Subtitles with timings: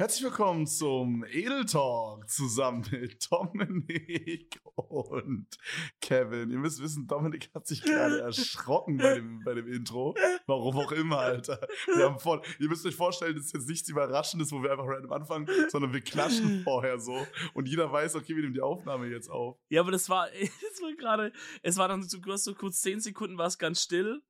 [0.00, 5.46] Herzlich willkommen zum Edel Talk zusammen mit Dominik und
[6.00, 6.50] Kevin.
[6.50, 10.16] Ihr müsst wissen, Dominik hat sich gerade erschrocken bei dem, bei dem Intro.
[10.46, 11.60] Warum auch immer, Alter.
[11.94, 14.86] Wir haben voll, ihr müsst euch vorstellen, das ist jetzt nichts Überraschendes, wo wir einfach
[14.86, 19.06] random anfangen, sondern wir klatschen vorher so und jeder weiß, okay, wir nehmen die Aufnahme
[19.06, 19.58] jetzt auf.
[19.68, 21.30] Ja, aber das war, das war gerade,
[21.62, 24.22] es war dann so, so kurz zehn Sekunden war es ganz still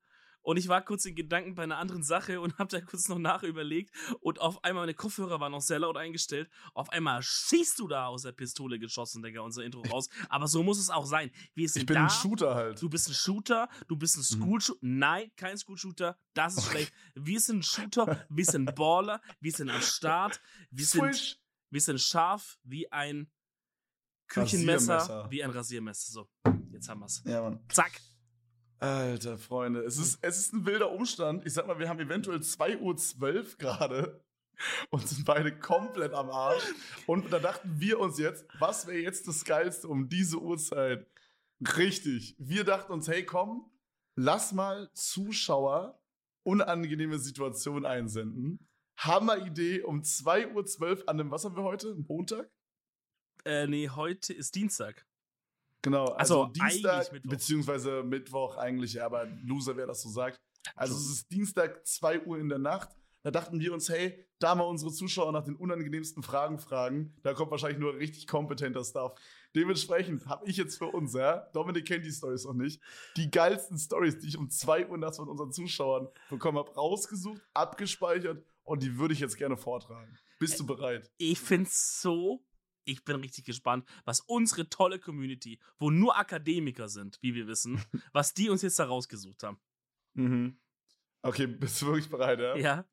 [0.43, 3.18] und ich war kurz in Gedanken bei einer anderen Sache und habe da kurz noch
[3.18, 3.95] nachüberlegt.
[4.20, 6.50] Und auf einmal, meine Kopfhörer waren noch sehr laut eingestellt.
[6.75, 10.08] Auf einmal schießt du da aus der Pistole geschossen, Digga, unser Intro raus.
[10.29, 11.31] Aber so muss es auch sein.
[11.54, 12.04] Wir sind ich bin da.
[12.04, 12.81] ein Shooter halt.
[12.81, 14.43] Du bist ein Shooter, du bist ein Mhm.
[14.43, 14.79] School Shooter.
[14.82, 16.18] Nein, kein School Shooter.
[16.34, 16.93] Das ist schlecht.
[17.14, 22.59] Wir sind Shooter, wir sind Baller, wir sind am Start, wir sind, wir sind scharf
[22.64, 23.31] wie ein
[24.29, 26.12] Küchenmesser, wie ein Rasiermesser.
[26.12, 26.29] So,
[26.72, 27.22] jetzt haben wir's.
[27.25, 27.61] Ja, Mann.
[27.68, 28.00] Zack.
[28.80, 31.44] Alter, Freunde, es ist, es ist ein wilder Umstand.
[31.46, 34.25] Ich sag mal, wir haben eventuell 2.12 Uhr gerade
[34.89, 36.64] und sind beide komplett am Arsch.
[37.06, 41.06] Und da dachten wir uns jetzt, was wäre jetzt das Geilste um diese Uhrzeit?
[41.77, 42.34] Richtig.
[42.39, 43.70] Wir dachten uns, hey, komm,
[44.17, 46.00] lass mal Zuschauer
[46.42, 48.67] unangenehme Situationen einsenden.
[48.97, 51.94] Hammer Idee um 2.12 Uhr an dem, was haben wir heute?
[52.09, 52.50] Montag?
[53.44, 55.06] Äh, nee, heute ist Dienstag.
[55.83, 57.31] Genau, also, Also, Dienstag, Mittwoch.
[57.31, 60.39] beziehungsweise Mittwoch eigentlich, aber Loser, wer das so sagt.
[60.77, 62.91] Also es ist Dienstag, 2 Uhr in der Nacht.
[63.22, 67.14] Da dachten wir uns, hey, da mal unsere Zuschauer nach den unangenehmsten Fragen fragen.
[67.22, 69.12] Da kommt wahrscheinlich nur richtig kompetenter Stuff.
[69.55, 72.81] Dementsprechend habe ich jetzt für uns, ja, Dominik kennt die Stories noch nicht,
[73.17, 77.42] die geilsten Stories, die ich um 2 Uhr nachts von unseren Zuschauern bekommen habe, rausgesucht,
[77.53, 80.17] abgespeichert und die würde ich jetzt gerne vortragen.
[80.39, 81.11] Bist du bereit?
[81.19, 82.42] Ich find's so,
[82.91, 87.83] ich bin richtig gespannt, was unsere tolle Community, wo nur Akademiker sind, wie wir wissen,
[88.13, 89.59] was die uns jetzt da rausgesucht haben.
[90.15, 90.59] Mhm.
[91.23, 92.57] Okay, bist du wirklich bereit, ja?
[92.57, 92.85] Ja.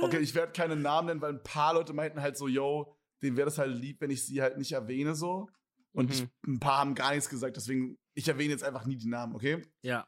[0.00, 3.36] Okay, ich werde keine Namen nennen, weil ein paar Leute meinten halt so, yo, denen
[3.36, 5.48] wäre das halt lieb, wenn ich sie halt nicht erwähne so.
[5.92, 6.12] Und Mhm.
[6.12, 9.34] ich, ein paar haben gar nichts gesagt, deswegen, ich erwähne jetzt einfach nie die Namen,
[9.34, 9.62] okay?
[9.82, 10.06] Ja.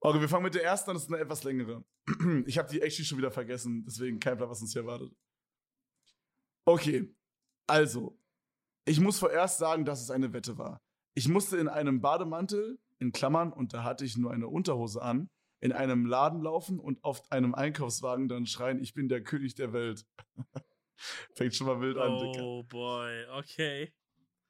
[0.00, 1.84] Okay, wir fangen mit der ersten an, das ist eine etwas längere.
[2.46, 5.12] Ich habe die actually schon wieder vergessen, deswegen kein Plan, was uns hier erwartet.
[6.64, 7.14] Okay,
[7.66, 8.18] also,
[8.84, 10.80] ich muss vorerst sagen, dass es eine Wette war.
[11.14, 15.28] Ich musste in einem Bademantel, in Klammern, und da hatte ich nur eine Unterhose an,
[15.60, 19.72] in einem Laden laufen und auf einem Einkaufswagen dann schreien, ich bin der König der
[19.72, 20.06] Welt.
[21.34, 22.42] Fängt schon mal wild an, Dicker.
[22.42, 23.92] Oh boy, okay.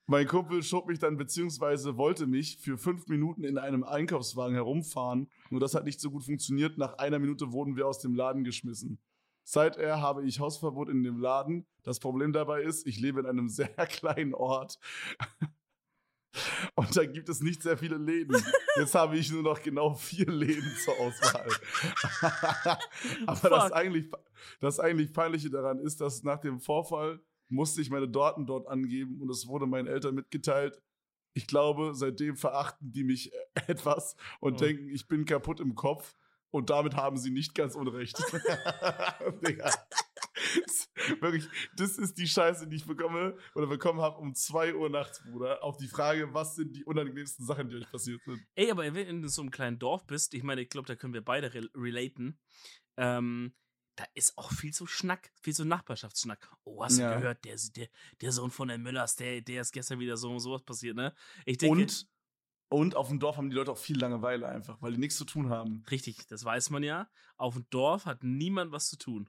[0.07, 5.31] Mein Kumpel schob mich dann beziehungsweise wollte mich für fünf Minuten in einem Einkaufswagen herumfahren.
[5.51, 6.79] Nur das hat nicht so gut funktioniert.
[6.79, 8.99] Nach einer Minute wurden wir aus dem Laden geschmissen.
[9.53, 11.67] Seither habe ich Hausverbot in dem Laden.
[11.83, 14.79] Das Problem dabei ist, ich lebe in einem sehr kleinen Ort.
[16.77, 18.41] Und da gibt es nicht sehr viele Läden.
[18.77, 21.49] Jetzt habe ich nur noch genau vier Läden zur Auswahl.
[23.27, 24.09] Aber das eigentlich,
[24.61, 27.19] das eigentlich Peinliche daran ist, dass nach dem Vorfall
[27.49, 30.81] musste ich meine Daten dort angeben und es wurde meinen Eltern mitgeteilt.
[31.35, 33.33] Ich glaube, seitdem verachten die mich
[33.67, 34.65] etwas und Oh.
[34.65, 36.15] denken, ich bin kaputt im Kopf.
[36.51, 38.19] Und damit haben sie nicht ganz unrecht.
[39.47, 39.71] Digga.
[41.21, 41.47] Wirklich,
[41.77, 45.63] das ist die Scheiße, die ich bekomme oder bekommen habe um 2 Uhr nachts, Bruder.
[45.63, 48.41] Auf die Frage, was sind die unangenehmsten Sachen, die euch passiert sind.
[48.55, 50.97] Ey, aber wenn du in so einem kleinen Dorf bist, ich meine, ich glaube, da
[50.97, 52.39] können wir beide rel relaten,
[52.97, 53.55] ähm,
[53.97, 56.51] da ist auch viel so Schnack, viel so Nachbarschaftsschnack.
[56.65, 57.15] Oh, hast Ja.
[57.15, 57.89] du gehört, der, der,
[58.21, 61.15] der Sohn von der Müllers, der, der ist gestern wieder so und sowas passiert, ne?
[61.45, 62.09] Ich denke, Und,
[62.71, 65.25] und auf dem Dorf haben die Leute auch viel Langeweile einfach, weil die nichts zu
[65.25, 65.85] tun haben.
[65.91, 67.09] richtig, das weiß man ja.
[67.37, 69.29] Auf dem Dorf hat niemand was zu tun.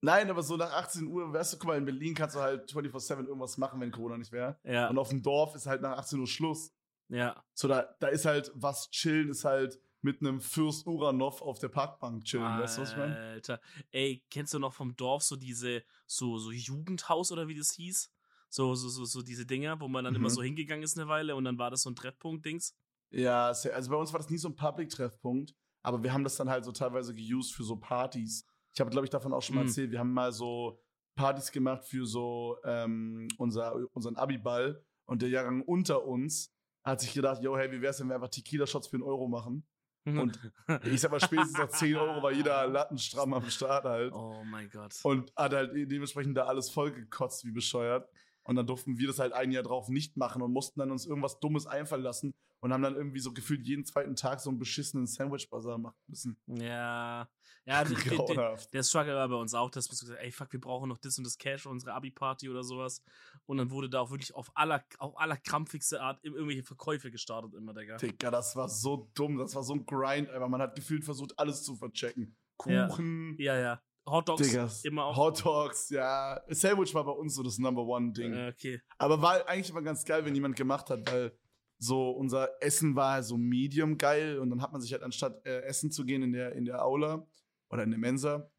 [0.00, 2.68] Nein, aber so nach 18 Uhr, weißt du, guck mal, in Berlin kannst du halt
[2.72, 4.58] 24-7 irgendwas machen, wenn Corona nicht wäre.
[4.64, 6.72] Ja, Und auf dem Dorf ist halt nach 18 Uhr Schluss.
[7.08, 7.40] ja.
[7.54, 11.68] So, da, da ist halt was chillen, ist halt mit einem Fürst Uranov auf der
[11.68, 12.58] Parkbank chillen.
[12.58, 13.16] Weißt du, was ich meine?
[13.16, 13.60] Alter.
[13.92, 18.10] Ey, kennst du noch vom Dorf so diese, so, so Jugendhaus oder wie das hieß?
[18.54, 20.20] So, so, so, so diese Dinger, wo man dann Mhm.
[20.20, 22.74] immer so hingegangen ist eine Weile und dann war das so ein Treffpunkt-Dings.
[23.10, 26.50] Ja, also bei uns war das nie so ein Public-Treffpunkt, aber wir haben das dann
[26.50, 28.46] halt so teilweise geused für so Partys.
[28.74, 29.68] Ich habe, glaube ich, davon auch schon mal Mhm.
[29.68, 29.90] erzählt.
[29.90, 30.78] Wir haben mal so
[31.14, 36.54] Partys gemacht für so ähm, unser, unseren Abiball und der Jahrgang unter uns
[36.84, 39.66] hat sich gedacht, yo, hey, wie wär's, wenn wir einfach Tequila-Shots für einen Euro machen?
[40.04, 40.38] Und
[40.84, 44.12] ich sag mal, spätestens nach 10 Euro war jeder lattenstramm am Start halt.
[44.12, 44.98] oh mein Gott.
[45.04, 48.08] Und hat halt dementsprechend da alles vollgekotzt wie bescheuert.
[48.44, 51.06] Und dann durften wir das halt ein Jahr drauf nicht machen und mussten dann uns
[51.06, 54.58] irgendwas Dummes einfallen lassen und haben dann irgendwie so gefühlt jeden zweiten Tag so einen
[54.58, 56.36] beschissenen Sandwich-Bazar machen müssen.
[56.46, 57.28] Ja.
[57.64, 60.52] Ja, die, die, der Struggle war bei uns auch, dass wir so gesagt ey, fuck,
[60.52, 63.02] wir brauchen noch das und das Cash für unsere Abi-Party oder sowas.
[63.46, 67.54] Und dann wurde da auch wirklich auf aller, auf aller krampfigste Art irgendwelche Verkäufe gestartet
[67.54, 67.96] immer, Digga.
[67.98, 70.48] Digga, das war so dumm, das war so ein Grind, einfach.
[70.48, 72.36] Man hat gefühlt versucht, alles zu verchecken.
[72.66, 72.86] Ja.
[72.86, 73.82] Kuchen, Ja, ja.
[74.06, 74.84] Hot Dogs Diggas.
[74.84, 75.16] immer auch.
[75.16, 76.40] Hot Dogs, ja.
[76.48, 78.32] Sandwich war bei uns so das Number One Ding.
[78.32, 78.80] Äh, okay.
[78.98, 81.32] Aber war eigentlich immer ganz geil, wenn jemand gemacht hat, weil
[81.78, 85.62] so unser Essen war so medium geil und dann hat man sich halt anstatt äh,
[85.62, 87.26] essen zu gehen in der, in der Aula
[87.70, 88.51] oder in der Mensa,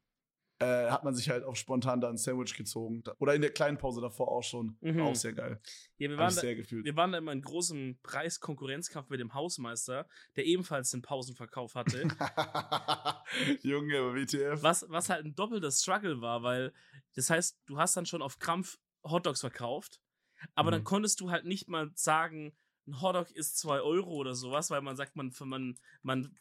[0.63, 3.03] äh, hat man sich halt auch spontan da ein Sandwich gezogen.
[3.19, 4.77] Oder in der kleinen Pause davor auch schon.
[4.81, 5.01] Mhm.
[5.01, 5.59] Auch sehr geil.
[5.97, 10.45] Ja, wir waren, da, wir waren da immer in großem Preiskonkurrenzkampf mit dem Hausmeister, der
[10.45, 12.07] ebenfalls den Pausenverkauf hatte.
[13.61, 14.61] Junge, WTF.
[14.61, 16.73] was, was halt ein doppelter Struggle war, weil
[17.15, 19.99] das heißt, du hast dann schon auf Krampf Hotdogs verkauft,
[20.55, 20.85] aber dann Mhm.
[20.85, 22.53] konntest du halt nicht mal sagen,
[22.85, 26.35] ein Hotdog ist 2 Euro oder sowas, weil man sagt, man, man, man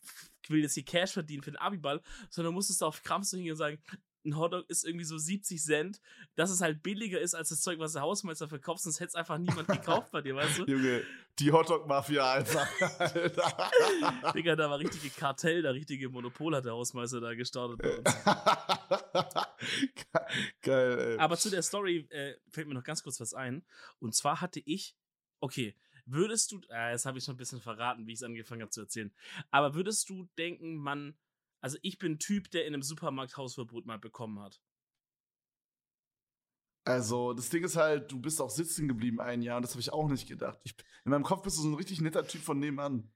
[0.48, 3.52] will jetzt hier Cash verdienen für den Abiball, sondern musstest du auf Krampf so hingehen
[3.52, 3.80] und sagen,
[4.24, 6.00] ein Hotdog ist irgendwie so 70 Cent,
[6.34, 9.14] dass es halt billiger ist als das Zeug, was der Hausmeister verkauft, sonst hätte es
[9.14, 10.64] einfach niemand gekauft bei dir, weißt du?
[10.66, 11.02] Junge,
[11.38, 12.68] die Hotdog-Mafia einfach.
[14.34, 18.14] Digga, da war richtige Kartell, da richtige Monopol hat der Hausmeister da gestartet bei uns.
[20.62, 21.18] Geil, ey.
[21.18, 23.64] Aber zu der Story äh, fällt mir noch ganz kurz was ein.
[23.98, 24.96] Und zwar hatte ich,
[25.40, 25.74] okay,
[26.06, 28.70] würdest du, äh, jetzt habe ich schon ein bisschen verraten, wie ich es angefangen habe
[28.70, 29.12] zu erzählen.
[29.50, 31.16] Aber würdest du denken, man,
[31.62, 34.60] also ich bin ein Typ, der in einem Supermarkt Hausverbot mal bekommen hat.
[36.84, 39.80] Also, das Ding ist halt, du bist auch sitzen geblieben ein Jahr und das habe
[39.80, 40.58] ich auch nicht gedacht.
[40.64, 40.74] Ich,
[41.04, 43.12] in meinem Kopf bist du so ein richtig netter Typ von nebenan.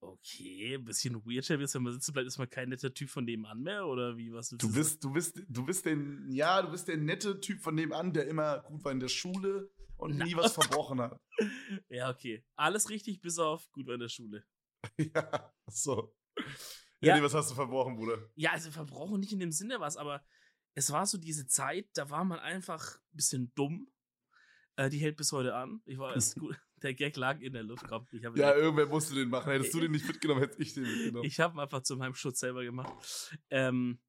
[0.00, 3.62] Okay, ein bisschen weird, wenn man sitzen bleibt, ist man kein netter Typ von nebenan
[3.62, 4.74] mehr oder wie was Du sagen?
[4.74, 8.26] bist, du bist, du bist den, ja, du bist der nette Typ von nebenan, der
[8.26, 10.24] immer gut war in der Schule und Na.
[10.24, 11.20] nie was verbrochen hat.
[11.88, 12.44] Ja, okay.
[12.56, 14.44] Alles richtig, bis auf gut war in der Schule.
[14.98, 16.14] ja, so.
[17.02, 18.18] Ja, nee, was hast du verbrochen, Bruder?
[18.34, 20.24] Ja, also verbrochen nicht in dem Sinne was, aber
[20.74, 23.88] es war so diese Zeit, da war man einfach ein bisschen dumm.
[24.76, 25.82] Äh, die hält bis heute an.
[25.84, 26.58] Ich war es gut.
[26.82, 27.86] Der Gag lag in der Luft.
[27.88, 29.52] Komm, ich habe Ja, irgendwer musste den machen.
[29.52, 31.26] Hättest du den nicht mitgenommen, hätte ich den mitgenommen.
[31.26, 32.92] ich hab ihn einfach zu meinem Schutz selber gemacht.
[33.50, 34.00] Ähm,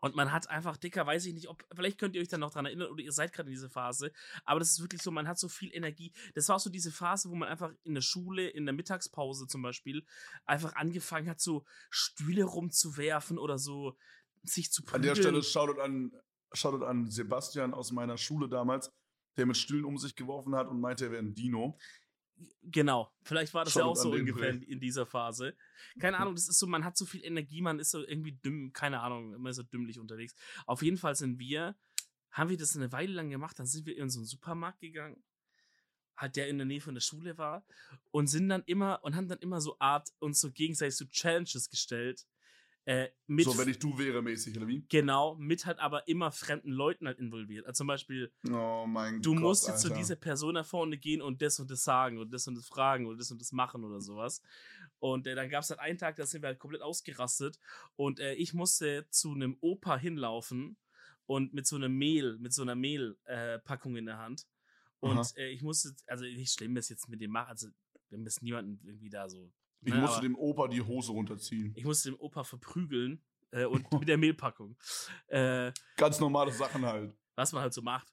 [0.00, 2.52] und man hat einfach, dicker, weiß ich nicht, ob, vielleicht könnt ihr euch dann noch
[2.52, 4.12] dran erinnern oder ihr seid gerade in dieser Phase,
[4.44, 6.12] aber das ist wirklich so, man hat so viel Energie.
[6.34, 9.46] Das war auch so diese Phase, wo man einfach in der Schule, in der Mittagspause
[9.46, 10.04] zum Beispiel,
[10.44, 13.96] einfach angefangen hat, so Stühle rumzuwerfen oder so
[14.42, 15.16] sich zu An der prügeln.
[15.16, 16.12] Stelle Shoutout an,
[16.52, 18.92] Shoutout an Sebastian aus meiner Schule damals,
[19.36, 21.78] der mit Stühlen um sich geworfen hat und meinte, er wäre ein Dino.
[22.62, 25.56] Genau, vielleicht war das Schon ja auch so ungefähr in, in dieser Phase.
[25.98, 28.72] Keine Ahnung, das ist so, man hat so viel Energie, man ist so irgendwie dümm,
[28.72, 30.34] keine Ahnung, immer so dümmlich unterwegs.
[30.66, 31.76] Auf jeden Fall sind wir,
[32.30, 35.22] haben wir das eine Weile lang gemacht, dann sind wir in so einen Supermarkt gegangen,
[36.16, 37.64] halt der in der Nähe von der Schule war
[38.10, 41.70] und sind dann immer und haben dann immer so Art uns so gegenseitig so Challenges
[41.70, 42.26] gestellt.
[42.88, 44.82] Äh, mit so, wenn ich du wäre, mäßig, oder wie?
[44.88, 47.66] genau, mit halt aber immer fremden Leuten halt involviert.
[47.66, 49.42] Also zum Beispiel, Oh mein du Gott.
[49.42, 49.98] musst jetzt zu Alter.
[49.98, 53.06] dieser Person da vorne gehen und das und das sagen und das und das fragen
[53.06, 54.40] und das und das machen oder sowas.
[55.00, 57.58] Und äh, dann gab es halt einen Tag, da sind wir halt komplett ausgerastet
[57.96, 60.78] und äh, ich musste zu einem Opa hinlaufen
[61.26, 64.46] und mit so einer Mehl, mit so einer Mehlpackung äh, in der Hand.
[65.00, 67.68] Und äh, ich musste, also nicht schlimm, das jetzt mit dem machen, also
[68.08, 69.52] wir müssen niemanden irgendwie da so.
[69.82, 71.72] Ich ne, musste dem Opa die Hose runterziehen.
[71.76, 74.76] ich musste den Opa verprügeln äh, und mit der Mehlpackung.
[75.28, 77.14] Äh, Ganz normale Sachen halt.
[77.36, 78.12] was man halt so macht.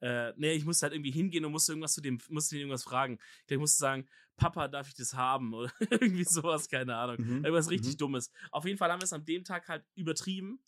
[0.00, 2.82] Äh, nee, ich musste halt irgendwie hingehen und musste irgendwas zu dem, musste ihn irgendwas
[2.82, 3.18] fragen.
[3.42, 5.54] Ich glaub, ich musste sagen, Papa, darf ich das haben?
[5.54, 7.16] Oder irgendwie sowas, keine Ahnung.
[7.18, 7.98] Mhm, Irgendwas richtig mhm.
[7.98, 8.32] Dummes.
[8.50, 10.60] Auf jeden Fall haben wir es an dem Tag halt übertrieben.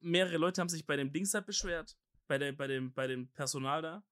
[0.00, 1.98] Mehrere Leute haben sich bei dem Dings halt beschwert,
[2.28, 4.04] bei, der, bei, dem, bei dem Personal da.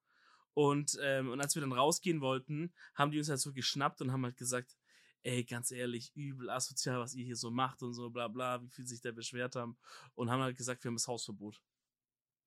[0.53, 4.12] Und, ähm, und als wir dann rausgehen wollten, haben die uns halt so geschnappt und
[4.12, 4.76] haben halt gesagt,
[5.25, 8.69] ey, ganz ehrlich, übel asozial, was ihr hier so macht und so, bla bla, wie
[8.69, 9.76] viel sich da beschwert haben.
[10.14, 11.61] Und haben halt gesagt, wir haben das Hausverbot.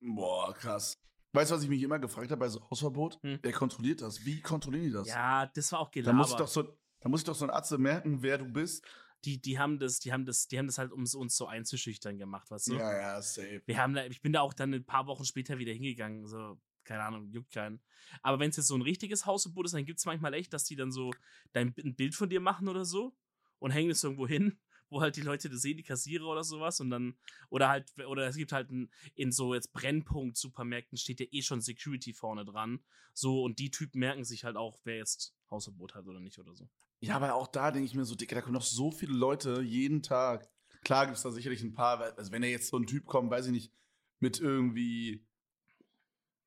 [0.00, 0.96] Boah, krass.
[1.32, 3.18] Weißt du, was ich mich immer gefragt habe bei so Hausverbot?
[3.22, 3.38] Hm.
[3.42, 4.24] Wer kontrolliert das?
[4.24, 5.08] Wie kontrollieren die das?
[5.08, 6.16] Ja, das war auch da Gelaber.
[6.16, 6.62] muss ich doch so,
[7.00, 8.84] da muss ich doch so ein Arzt merken, wer du bist.
[9.24, 11.46] die, die haben das, die haben das, die haben das halt, um es uns so
[11.46, 12.74] einzuschüchtern gemacht, weißt du?
[12.76, 13.62] Ja, ja, safe.
[13.66, 16.58] Wir haben da, ich bin da auch dann ein paar Wochen später wieder hingegangen, so,
[16.88, 17.80] keine Ahnung, juckt keinen.
[18.22, 20.64] Aber wenn es jetzt so ein richtiges Hausverbot ist, dann gibt es manchmal echt, dass
[20.64, 21.12] die dann so
[21.52, 23.14] dein, ein Bild von dir machen oder so
[23.58, 26.80] und hängen es irgendwo hin, wo halt die Leute das sehen, die Kassierer oder sowas
[26.80, 27.18] und dann,
[27.50, 31.60] oder halt, oder es gibt halt ein, in so jetzt Brennpunkt-Supermärkten steht ja eh schon
[31.60, 32.80] Security vorne dran,
[33.12, 36.54] so, und die Typen merken sich halt auch, wer jetzt Hausverbot hat oder nicht oder
[36.54, 36.70] so.
[37.00, 39.60] Ja, aber auch da denke ich mir so, Digga, da kommen noch so viele Leute
[39.60, 40.48] jeden Tag.
[40.82, 43.30] Klar gibt es da sicherlich ein paar, also wenn da jetzt so ein Typ kommt,
[43.30, 43.72] weiß ich nicht,
[44.20, 45.27] mit irgendwie,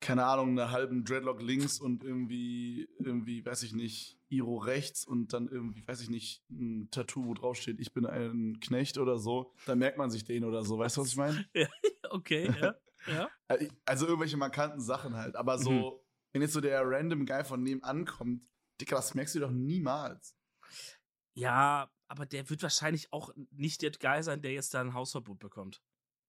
[0.02, 5.32] keine Ahnung, einer halben Dreadlock links und irgendwie, irgendwie, weiß ich nicht, Iro rechts und
[5.32, 9.18] dann irgendwie, weiß ich nicht, ein Tattoo, wo drauf steht, ich bin ein Knecht oder
[9.18, 10.78] so, dann merkt man sich den oder so.
[10.78, 11.44] Weißt du, was ich meine?
[12.10, 12.74] Okay, ja.
[13.06, 13.30] ja.
[13.86, 15.34] Also irgendwelche markanten Sachen halt.
[15.34, 15.92] Aber so, Mhm.
[16.32, 18.42] wenn jetzt so der random Guy von nebenan kommt,
[18.80, 20.36] Digga, das merkst du doch niemals.
[21.34, 25.38] Ja, aber der wird wahrscheinlich auch nicht der Guy sein, der jetzt da ein Hausverbot
[25.38, 25.82] bekommt.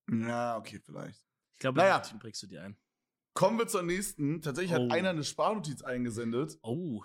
[0.09, 1.25] Ja, okay, vielleicht.
[1.55, 1.97] Ich glaube, Naja.
[1.99, 2.17] naja.
[2.19, 2.77] prägst du dir ein.
[3.33, 4.41] Kommen wir zur nächsten.
[4.41, 4.83] Tatsächlich Oh.
[4.83, 7.03] hat einer eine Sparnotiz eingesendet Oh.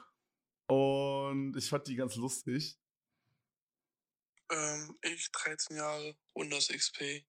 [0.69, 2.79] und ich fand die ganz lustig.
[4.51, 7.27] Ähm, ich 13 Jahre, Windows XP,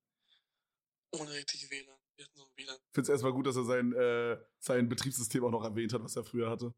[1.11, 1.97] ohne richtig WLAN.
[2.15, 2.75] Wir hatten so ein WLAN.
[2.75, 6.01] Ich finde es erstmal gut, dass er sein, äh, sein Betriebssystem auch noch erwähnt hat,
[6.03, 6.73] was er früher hatte.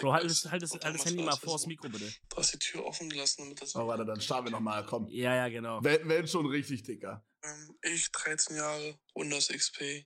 [0.00, 2.12] Bro, halt das, halt das, halt das Handy mal vors Mikro, bitte.
[2.28, 3.76] Du hast die Tür offen gelassen, damit das.
[3.76, 4.84] Aber warte, dann starten wir nochmal.
[4.84, 5.06] Komm.
[5.08, 5.82] Ja, ja, genau.
[5.84, 7.24] Wenn, wenn schon richtig, Dicker.
[7.44, 10.04] Ähm, ich 13 Jahre, Windows XP,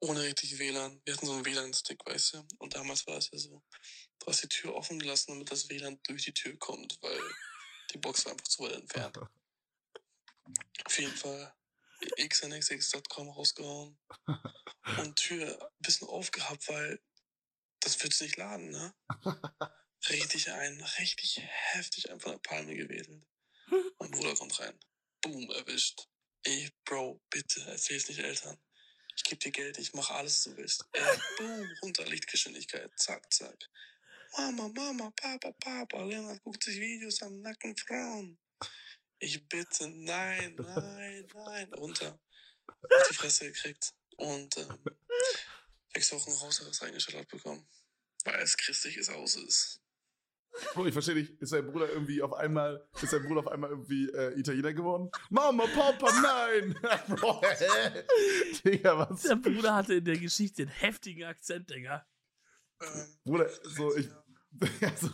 [0.00, 1.00] ohne richtig WLAN.
[1.04, 2.46] Wir hatten so einen WLAN-Stick, weißt du?
[2.58, 3.62] Und damals war es ja so,
[4.18, 7.20] du hast die Tür offen gelassen, damit das WLAN durch die Tür kommt, weil
[7.92, 9.18] die Box war einfach zu weit entfernt.
[10.84, 11.54] Auf jeden Fall
[12.20, 13.98] xnxx.com rausgehauen
[14.98, 17.00] und Tür ein bisschen aufgehabt, weil
[17.80, 18.94] das wird nicht laden, ne?
[20.08, 23.26] Richtig ein, richtig heftig einfach eine Palme gewedelt.
[23.98, 24.78] Mein Bruder kommt rein.
[25.22, 26.08] Boom, erwischt.
[26.44, 28.58] Ey, Bro, bitte, erzähl's nicht Eltern.
[29.16, 30.84] Ich geb dir Geld, ich mache alles, du willst.
[30.92, 31.02] Ey,
[31.38, 32.90] boom, runter, Lichtgeschwindigkeit.
[32.96, 33.56] Zack, zack.
[34.36, 36.04] Mama, Mama, Papa, Papa.
[36.04, 38.38] Leonard guckt sich Videos an nackten Frauen.
[39.18, 41.72] Ich bitte, nein, nein, nein.
[41.74, 42.20] Runter.
[42.66, 43.94] Auf die Fresse gekriegt.
[44.16, 44.78] Und ähm,
[45.94, 47.66] sechs Wochen Hausarrest reingeschallert bekommen.
[48.24, 49.80] Weil es christliches Haus ist.
[50.74, 51.40] Bro, ich verstehe nicht.
[51.40, 55.10] Ist dein Bruder irgendwie auf einmal, ist dein Bruder auf einmal irgendwie äh, Italiener geworden?
[55.30, 56.76] Mama, Papa, nein!
[57.08, 58.04] Bro, hä?
[58.64, 59.22] Digga, was?
[59.22, 62.06] Der Bruder hatte in der Geschichte einen heftigen Akzent, Digga.
[63.24, 64.08] Bruder, so, ich.
[64.96, 65.10] so,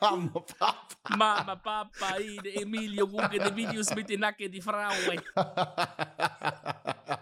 [0.00, 1.16] Mama, Papa.
[1.16, 5.20] Mama, Papa, Ide, Emilio gucken die Videos mit den nackten die Frauen.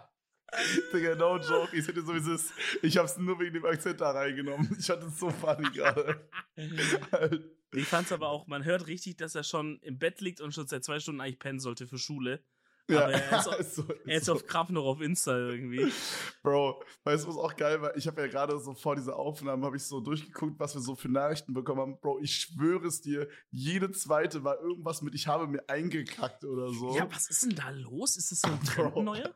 [0.93, 1.77] Digga, no joke.
[1.77, 2.53] Ich hätte so wie es ist.
[2.83, 4.77] Ich hab's nur wegen dem Akzent da reingenommen.
[4.79, 6.29] Ich hatte es so funny gerade.
[7.73, 10.67] Ich fand's aber auch, man hört richtig, dass er schon im Bett liegt und schon
[10.67, 12.43] seit zwei Stunden eigentlich pennen sollte für Schule.
[12.89, 14.33] Aber er ist auf- ist so, Er ist so.
[14.33, 15.93] auf Kraft noch auf Insta irgendwie.
[16.43, 17.95] Bro, weißt du, was auch geil war?
[17.95, 20.97] Ich habe ja gerade so vor dieser Aufnahme, habe ich so durchgeguckt, was wir so
[20.97, 22.01] für Nachrichten bekommen haben.
[22.01, 26.71] Bro, ich schwöre es dir, jede zweite war irgendwas mit, ich habe mir eingekackt oder
[26.73, 26.97] so.
[26.97, 28.17] Ja, was ist denn da los?
[28.17, 28.91] Ist das so ein Bro.
[28.93, 29.35] Trend neuer?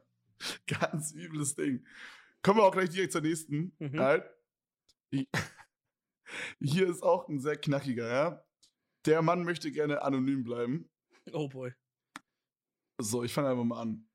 [0.67, 1.85] Ganz übles Ding.
[2.43, 3.77] Kommen wir auch gleich direkt zur nächsten.
[3.79, 4.01] Mhm.
[4.01, 4.25] Halt.
[5.11, 5.29] Ich-
[6.61, 8.45] Hier ist auch ein sehr knackiger, ja.
[9.07, 10.89] Der Mann möchte gerne anonym bleiben.
[11.33, 11.73] Oh boy.
[13.01, 14.09] So, ich fange einfach mal an.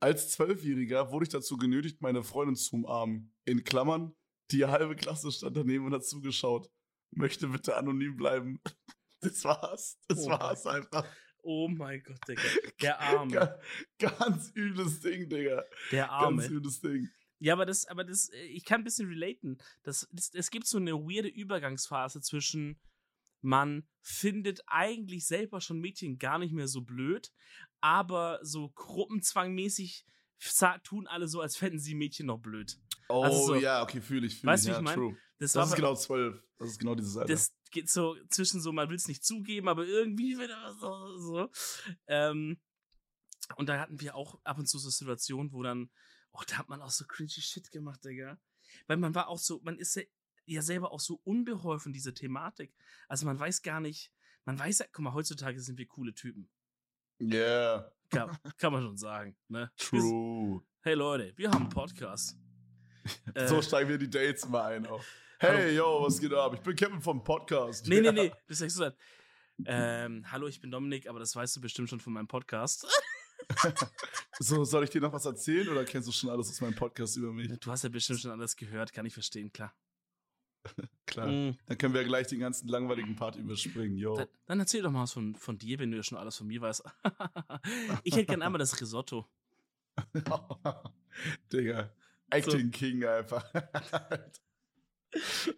[0.00, 3.34] Als Zwölfjähriger wurde ich dazu genötigt, meine Freundin zu umarmen.
[3.46, 4.14] In Klammern,
[4.50, 6.70] die halbe Klasse stand daneben und hat zugeschaut.
[7.10, 8.60] Möchte bitte anonym bleiben.
[9.20, 9.98] Das war's.
[10.06, 11.04] Das Oh war's einfach.
[11.42, 12.40] Oh mein Gott, Digga.
[12.80, 13.32] Der Arme.
[13.32, 13.58] Ga-
[13.98, 15.64] Ganz übles Ding, Digga.
[15.90, 16.36] Der Arme.
[16.42, 17.08] Ganz übles Ding.
[17.40, 19.58] Ja, aber das, aber das, äh, ich kann ein bisschen relaten.
[19.82, 22.78] Das, das, es gibt so eine weirde Übergangsphase zwischen,
[23.40, 27.32] man findet eigentlich selber schon Mädchen gar nicht mehr so blöd,
[27.80, 30.04] aber so gruppenzwangmäßig
[30.84, 32.78] tun alle so, als fänden sie Mädchen noch blöd.
[33.08, 34.40] Oh Also so- ja, okay, fühle ich.
[34.40, 34.72] Fühl Weißt du, ich.
[34.72, 34.94] wie ja, ich mein?
[34.94, 35.16] true.
[35.38, 36.42] Das, Das ist genau zwölf.
[36.58, 37.32] Das ist genau dieses Alter.
[37.32, 41.16] das geht so zwischen so, man will es nicht zugeben, aber irgendwie wieder so.
[41.18, 41.50] so.
[42.08, 42.58] Ähm,
[43.56, 45.90] und da hatten wir auch ab und zu so Situationen, wo dann,
[46.32, 48.38] oh, da hat man auch so cringy Shit gemacht, Digga.
[48.86, 50.02] Weil man war auch so, man ist ja,
[50.46, 52.74] ja selber auch so unbeholfen, diese Thematik.
[53.08, 54.12] Also man weiß gar nicht,
[54.44, 56.48] man weiß ja, guck mal, heutzutage sind wir coole Typen.
[57.20, 59.70] yeah, Kann, kann man schon sagen, ne?
[59.76, 60.62] True.
[60.80, 62.36] Hey Leute, wir haben einen Podcast.
[63.32, 65.02] Äh, So steigen wir die Dates mal ein auch.
[65.38, 66.52] Hey, yo, was geht ab?
[66.52, 67.86] Ich bin Kevin vom Podcast.
[67.88, 68.32] Nee, nee, nee.
[68.48, 68.92] Das du dann.
[69.64, 72.86] Ähm, hallo, ich bin Dominik, aber das weißt du bestimmt schon von meinem Podcast.
[74.38, 77.16] So, soll ich dir noch was erzählen oder kennst du schon alles aus meinem Podcast
[77.16, 77.50] über mich?
[77.58, 79.74] Du hast ja bestimmt schon alles gehört, kann ich verstehen, klar.
[81.06, 81.28] Klar.
[81.28, 81.56] Mm.
[81.66, 84.16] Dann können wir ja gleich den ganzen langweiligen Part überspringen, yo.
[84.16, 86.46] Dann, dann erzähl doch mal was von, von dir, wenn du ja schon alles von
[86.46, 86.82] mir weißt.
[88.04, 89.26] ich hätte gern einmal das Risotto.
[91.52, 91.90] Digga.
[92.30, 93.44] Acting King einfach.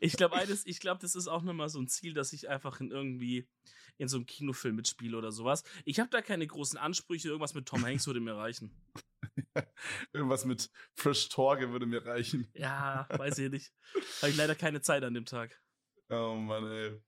[0.01, 2.81] Ich glaube, eines, ich glaube, das ist auch nochmal so ein Ziel, dass ich einfach
[2.81, 3.49] in irgendwie
[3.99, 5.65] in so einem Kinofilm mitspiele oder sowas.
[5.85, 8.71] Ich habe da keine großen Ansprüche, irgendwas mit Tom Hanks würde mir reichen.
[10.13, 12.51] Irgendwas mit Frisch Torge würde mir reichen.
[12.55, 13.73] Ja, weiß ich nicht.
[14.23, 15.61] Habe ich leider keine Zeit an dem Tag.
[16.09, 17.01] Oh Mann, ey.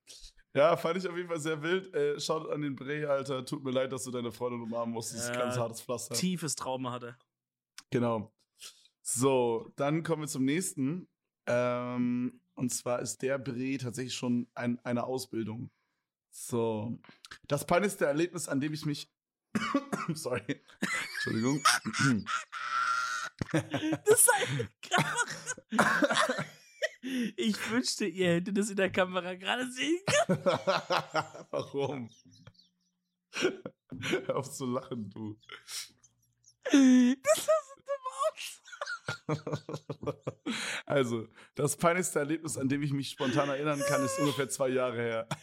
[0.55, 1.93] Ja, fand ich auf jeden Fall sehr wild.
[1.93, 3.45] Äh, schaut an den Bray, Alter.
[3.45, 5.13] Tut mir leid, dass du deine Freundin umarmen musst.
[5.13, 6.15] Das ist ein Ja, ganz hartes Pflaster.
[6.15, 7.17] Tiefes Trauma hatte.
[7.89, 8.33] Genau.
[9.01, 11.09] So, dann kommen wir zum nächsten.
[11.45, 15.69] Ähm, und zwar ist der Bre tatsächlich schon ein, eine Ausbildung.
[16.29, 16.99] So.
[17.47, 19.11] Das peinlichste Erlebnis, an dem ich mich.
[20.13, 20.61] Sorry.
[21.15, 21.63] Entschuldigung.
[24.05, 26.45] Das sei gerade.
[27.35, 30.43] Ich wünschte, ihr hättet das in der Kamera gerade sehen können.
[31.51, 32.09] Warum?
[33.31, 35.37] Hör auf zu lachen, du.
[36.63, 38.62] Das sah so dumm aus.
[40.85, 44.97] Also, das peinlichste Erlebnis, an dem ich mich spontan erinnern kann, ist ungefähr zwei Jahre
[44.97, 45.27] her.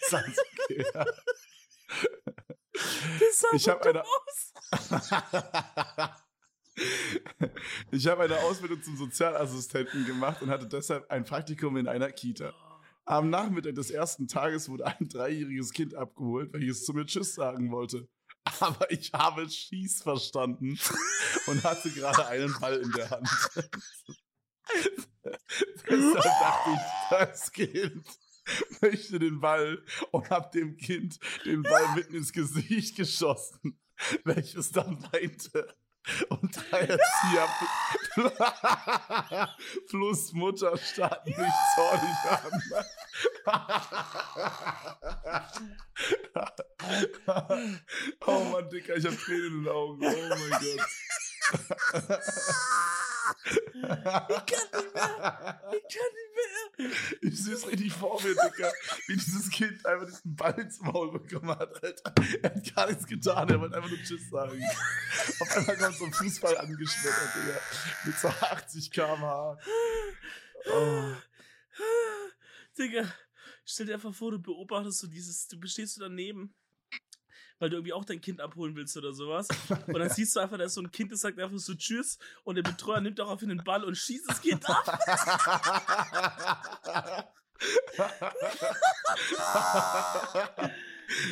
[3.52, 4.02] Ich so hab dumm eine-.
[7.90, 12.54] Ich habe eine Ausbildung zum Sozialassistenten gemacht und hatte deshalb ein Praktikum in einer Kita.
[13.04, 17.70] Am Nachmittag des ersten Tages wurde ein dreijähriges Kind abgeholt, welches zu mir Tschüss sagen
[17.70, 18.08] wollte.
[18.60, 20.78] Aber ich habe Schieß verstanden
[21.46, 23.28] und hatte gerade einen Ball in der Hand.
[25.88, 26.80] Deshalb dachte ich,
[27.10, 28.04] das Kind
[28.80, 33.78] möchte den Ball und habe dem Kind den Ball mitten ins Gesicht geschossen,
[34.24, 35.74] welches dann weinte.
[36.30, 37.48] Und drei Erzieher
[39.88, 42.50] plus Mutter starrten mich zornig an.
[48.26, 50.00] oh Mann, Dicker, ich hab Tränen in den Augen.
[50.02, 50.86] Oh mein Gott.
[54.28, 55.60] Ich kann nicht mehr.
[55.72, 56.50] Ich kann nicht mehr.
[57.22, 58.72] Ich sehe es richtig vor mir, Dicker,
[59.06, 62.14] wie dieses Kind einfach diesen Ball ins Maul bekommen hat, Alter.
[62.42, 64.62] Er hat gar nichts getan, er wollte einfach nur Tschüss sagen.
[65.40, 67.60] Auf einmal kommt so ein Fußball angeschmettert, Digga.
[68.04, 69.58] Mit so 80 km/h.
[70.72, 71.14] Oh.
[72.80, 73.12] Digga,
[73.64, 76.54] stell dir einfach vor, du beobachtest so dieses, du stehst so daneben,
[77.58, 79.48] weil du irgendwie auch dein Kind abholen willst oder sowas.
[79.86, 82.18] Und dann siehst du einfach, da ist so ein Kind, das sagt einfach so Tschüss
[82.44, 84.98] und der Betreuer nimmt daraufhin den Ball und schießt das Kind ab.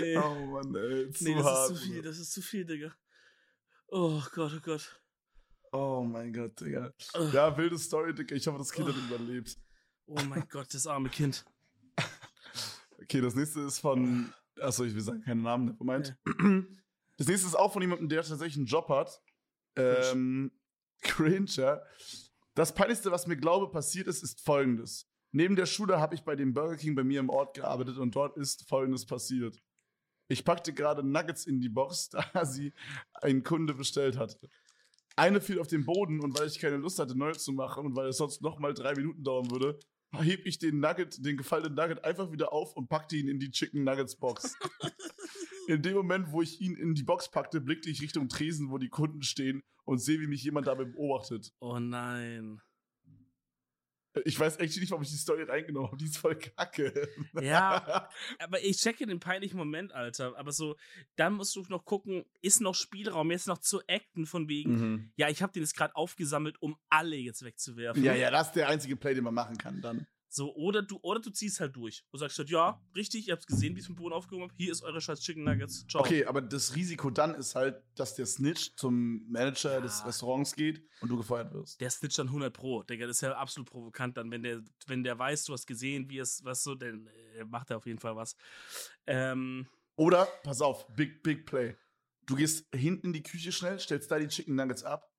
[0.00, 1.10] Nee, oh Mann, ey.
[1.12, 1.70] Zu nee das hart.
[1.70, 2.94] ist zu viel, das ist zu viel, Digga.
[3.86, 5.00] Oh Gott, oh Gott.
[5.72, 6.92] Oh mein Gott, Digga.
[7.32, 8.34] Ja, wilde Story, Digga.
[8.34, 9.04] Ich hoffe, das Kind hat Ugh.
[9.06, 9.56] überlebt.
[10.08, 11.44] Oh mein Gott, das arme Kind.
[13.02, 14.32] Okay, das nächste ist von.
[14.60, 16.16] Achso, ich will sagen, keinen Namen, Moment.
[17.16, 19.20] Das nächste ist auch von jemandem, der tatsächlich einen Job hat.
[19.76, 20.50] Ähm,
[21.02, 21.80] cringe, ja.
[22.54, 25.08] Das Peinlichste, was mir glaube passiert ist, ist folgendes.
[25.30, 28.14] Neben der Schule habe ich bei dem Burger King bei mir im Ort gearbeitet und
[28.14, 29.60] dort ist folgendes passiert.
[30.28, 32.72] Ich packte gerade Nuggets in die Box, da sie
[33.14, 34.48] ein Kunde bestellt hatte.
[35.16, 37.96] Eine fiel auf den Boden und weil ich keine Lust hatte, neu zu machen und
[37.96, 39.78] weil es sonst noch mal drei Minuten dauern würde,
[40.12, 43.50] heb ich den Nugget, den gefallenen Nugget einfach wieder auf und packte ihn in die
[43.50, 44.56] Chicken Nuggets Box.
[45.68, 48.78] In dem Moment, wo ich ihn in die Box packte, blickte ich Richtung Tresen, wo
[48.78, 51.52] die Kunden stehen und sehe, wie mich jemand dabei beobachtet.
[51.60, 52.62] Oh nein.
[54.24, 55.96] Ich weiß echt nicht, warum ich die Story reingenommen habe.
[55.98, 57.08] Die ist voll kacke.
[57.40, 60.36] Ja, aber ich checke den peinlichen Moment, Alter.
[60.36, 60.76] Aber so,
[61.16, 65.12] dann musst du noch gucken, ist noch Spielraum, jetzt noch zu acten von wegen, Mhm.
[65.16, 68.02] ja, ich habe den jetzt gerade aufgesammelt, um alle jetzt wegzuwerfen.
[68.02, 70.06] Ja, ja, das ist der einzige Play, den man machen kann dann.
[70.30, 73.46] So, oder du, oder du ziehst halt durch und sagst halt, ja, richtig, ihr habt
[73.46, 75.86] gesehen, wie ich es vom Boden aufgehoben habe, hier ist eure scheiß Chicken Nuggets.
[75.88, 76.02] Ciao.
[76.04, 79.80] Okay, aber das Risiko dann ist halt, dass der Snitch zum Manager Ja.
[79.80, 81.80] des Restaurants geht und du gefeuert wirst.
[81.80, 85.02] Der snitcht dann 100 Pro, Digga, das ist ja absolut provokant dann, wenn der, wenn
[85.02, 87.98] der weiß, du hast gesehen, wie es, was so, dann äh, macht er auf jeden
[87.98, 88.36] Fall was.
[89.06, 91.74] Ähm, Oder, pass auf, Big, Big Play.
[92.26, 95.10] Du gehst hinten in die Küche schnell, stellst da die Chicken Nuggets ab,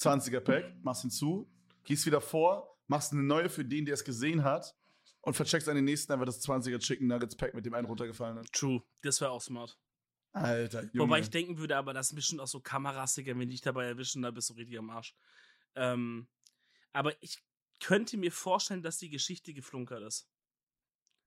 [0.00, 1.50] 20er Pack, machst hinzu,
[1.84, 4.76] gehst wieder vor, machst eine neue für den, der es gesehen hat
[5.22, 8.36] und vercheckst an den nächsten einfach das 20er Chicken Nuggets Pack, mit dem einen runtergefallen
[8.38, 8.52] ist.
[8.52, 9.78] true, das wäre auch smart.
[10.32, 10.98] Alter, Junge.
[10.98, 13.86] Wobei ich denken würde, aber das sind bestimmt auch so Kameras, Digga, wenn dich dabei
[13.86, 15.14] erwischen, da bist du richtig am Arsch.
[15.76, 16.28] Ähm,
[16.92, 17.38] aber ich
[17.80, 20.28] könnte mir vorstellen, dass die Geschichte geflunkert ist.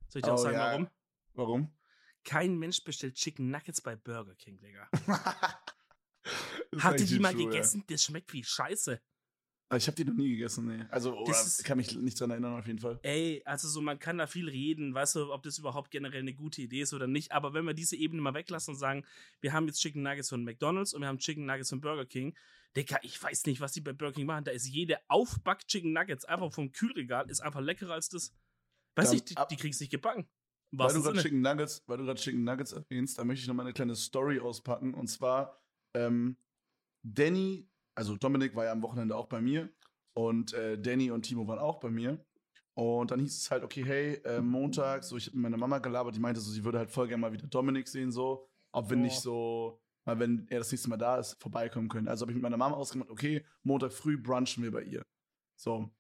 [0.10, 0.66] Soll ich dir auch Oh, sagen, ja.
[0.72, 0.90] warum?
[1.34, 1.78] Warum?
[2.26, 4.90] Kein Mensch bestellt Chicken Nuggets bei Burger King, Digga.
[6.82, 7.50] Eigentlich die mal true, ja.
[7.50, 7.84] gegessen?
[7.88, 9.02] Das schmeckt wie Scheiße.
[9.74, 10.86] Aber Ich habe die noch nie gegessen, nee.
[10.92, 13.00] Also, oder Das ist- kann mich nicht dran erinnern, auf jeden Fall.
[13.02, 16.36] Ey, also so, man kann da viel reden, weißt du, ob das überhaupt generell eine
[16.36, 17.32] gute Idee ist oder nicht.
[17.32, 19.04] Aber wenn wir diese Ebene mal weglassen und sagen,
[19.42, 22.36] wir haben jetzt Chicken Nuggets von McDonalds und wir haben Chicken Nuggets von Burger King,
[22.78, 24.44] Digga, ich weiß nicht, was die bei Burger King machen.
[24.46, 28.32] Da ist jede Aufback Chicken Nuggets einfach vom Kühlregal, ist einfach leckerer als das.
[28.96, 30.28] Weiß Dann ich, die, die krieg's nicht gebacken.
[30.72, 31.20] Im Weil du gerade.
[31.20, 33.96] Chicken Nuggets, weil du gerade Chicken Nuggets erwähnst, da möchte ich noch mal eine kleine
[33.96, 34.94] Story auspacken.
[34.94, 35.60] Und zwar,
[35.96, 36.38] ähm,
[37.02, 39.70] Danny, also Dominik war ja am Wochenende auch bei mir
[40.14, 42.24] und äh, Danny und Timo waren auch bei mir.
[42.76, 45.78] Und dann hieß es halt, okay, hey, äh, Montag, so ich hab mit meiner Mama
[45.78, 48.90] gelabert, die meinte so, sie würde halt voll gerne mal wieder Dominik sehen, so, ob
[48.90, 49.00] wir Oh.
[49.00, 52.08] nicht so, mal wenn er das nächste Mal da ist, vorbeikommen können.
[52.08, 55.04] Also habe ich mit meiner Mama ausgemacht, okay, Montag früh brunchen wir bei ihr.
[55.56, 55.92] So.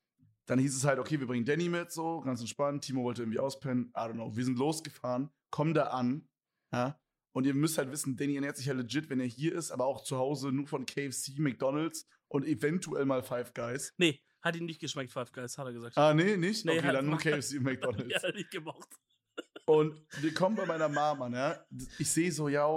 [0.45, 2.83] Dann hieß es halt, okay, wir bringen Danny mit, so, ganz entspannt.
[2.83, 4.35] Timo wollte irgendwie auspennen, I don't know.
[4.35, 6.27] Wir sind losgefahren, kommen da an,
[6.73, 6.99] ja.
[7.33, 9.85] Und ihr müsst halt wissen, Danny ernährt sich ja legit, wenn er hier ist, aber
[9.85, 13.93] auch zu Hause nur von KFC, McDonalds und eventuell mal Five Guys.
[13.97, 15.97] Nee, hat ihm nicht geschmeckt, Five Guys, hat er gesagt.
[15.97, 16.63] Ah, nee, nicht?
[16.65, 18.09] Nee, okay, dann nur KFC und McDonalds.
[18.09, 18.87] ja, hat er nicht gemocht.
[19.65, 21.65] Und wir kommen bei meiner Mama, ne?
[21.97, 22.67] Ich sehe so, ja,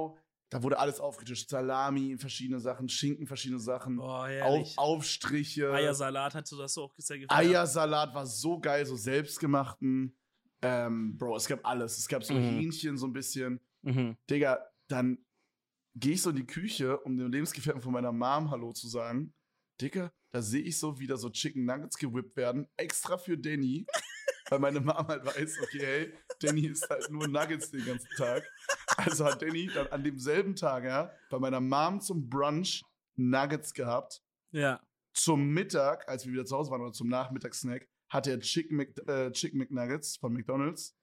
[0.48, 1.50] Da wurde alles aufgetischt.
[1.50, 3.96] Salami, verschiedene Sachen, Schinken, verschiedene Sachen.
[3.96, 4.74] Boah, Auf, herrlich.
[4.78, 5.72] Aufstriche.
[5.72, 7.48] Eiersalat hast du das so auch sehr gefallen?
[7.50, 10.16] Eiersalat war so geil, so selbstgemachten.
[10.62, 11.98] Ähm, Bro, es gab alles.
[11.98, 12.40] Es gab so Mhm.
[12.60, 13.60] Hähnchen so ein bisschen.
[13.82, 14.16] Mhm.
[14.28, 15.24] Digga, dann
[15.94, 19.34] gehe ich so in die Küche, um dem Lebensgefährten von meiner Mom Hallo zu sagen.
[19.80, 23.86] Digga, da sehe ich so wieder so Chicken Nuggets gewippt werden, extra für Danny.
[24.50, 28.48] weil meine Mom halt weiß, okay, hey, Danny isst halt nur Nuggets den ganzen Tag.
[28.96, 32.82] Also hat Danny dann an demselben Tag, ja, bei meiner Mom zum Brunch
[33.16, 34.22] Nuggets gehabt.
[34.52, 34.80] Ja.
[35.14, 39.08] Zum Mittag, als wir wieder zu Hause waren, oder zum Nachmittagssnack, hatte er Chicken, Mc,
[39.08, 40.95] äh, Chicken McNuggets von McDonalds.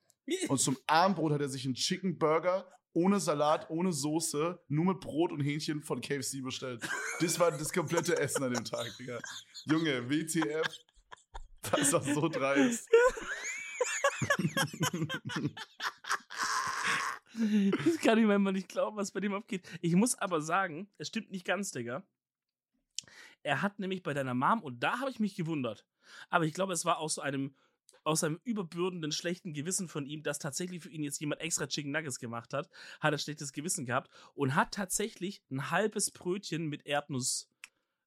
[0.48, 5.00] Und zum Abendbrot hat er sich einen Chicken Burger ohne Salat, ohne Soße, nur mit
[5.00, 6.88] Brot und Hähnchen von KFC bestellt.
[7.20, 9.20] Das war das komplette Essen an dem Tag, Digga.
[9.66, 10.68] Junge, WTF.
[11.72, 12.88] Das war so dreist.
[17.34, 19.68] Das kann ich immer nicht glauben, was bei dem abgeht.
[19.82, 22.04] Ich muss aber sagen, es stimmt nicht ganz, Digga.
[23.42, 25.86] Er hat nämlich bei deiner Mom, und da habe ich mich gewundert,
[26.30, 27.56] aber ich glaube, es war aus so einem,
[28.04, 31.92] aus einem überbürdenden, schlechten Gewissen von ihm, dass tatsächlich für ihn jetzt jemand extra Chicken
[31.92, 36.86] Nuggets gemacht hat, hat er schlechtes Gewissen gehabt und hat tatsächlich ein halbes Brötchen mit
[36.86, 37.54] Erdnusscreme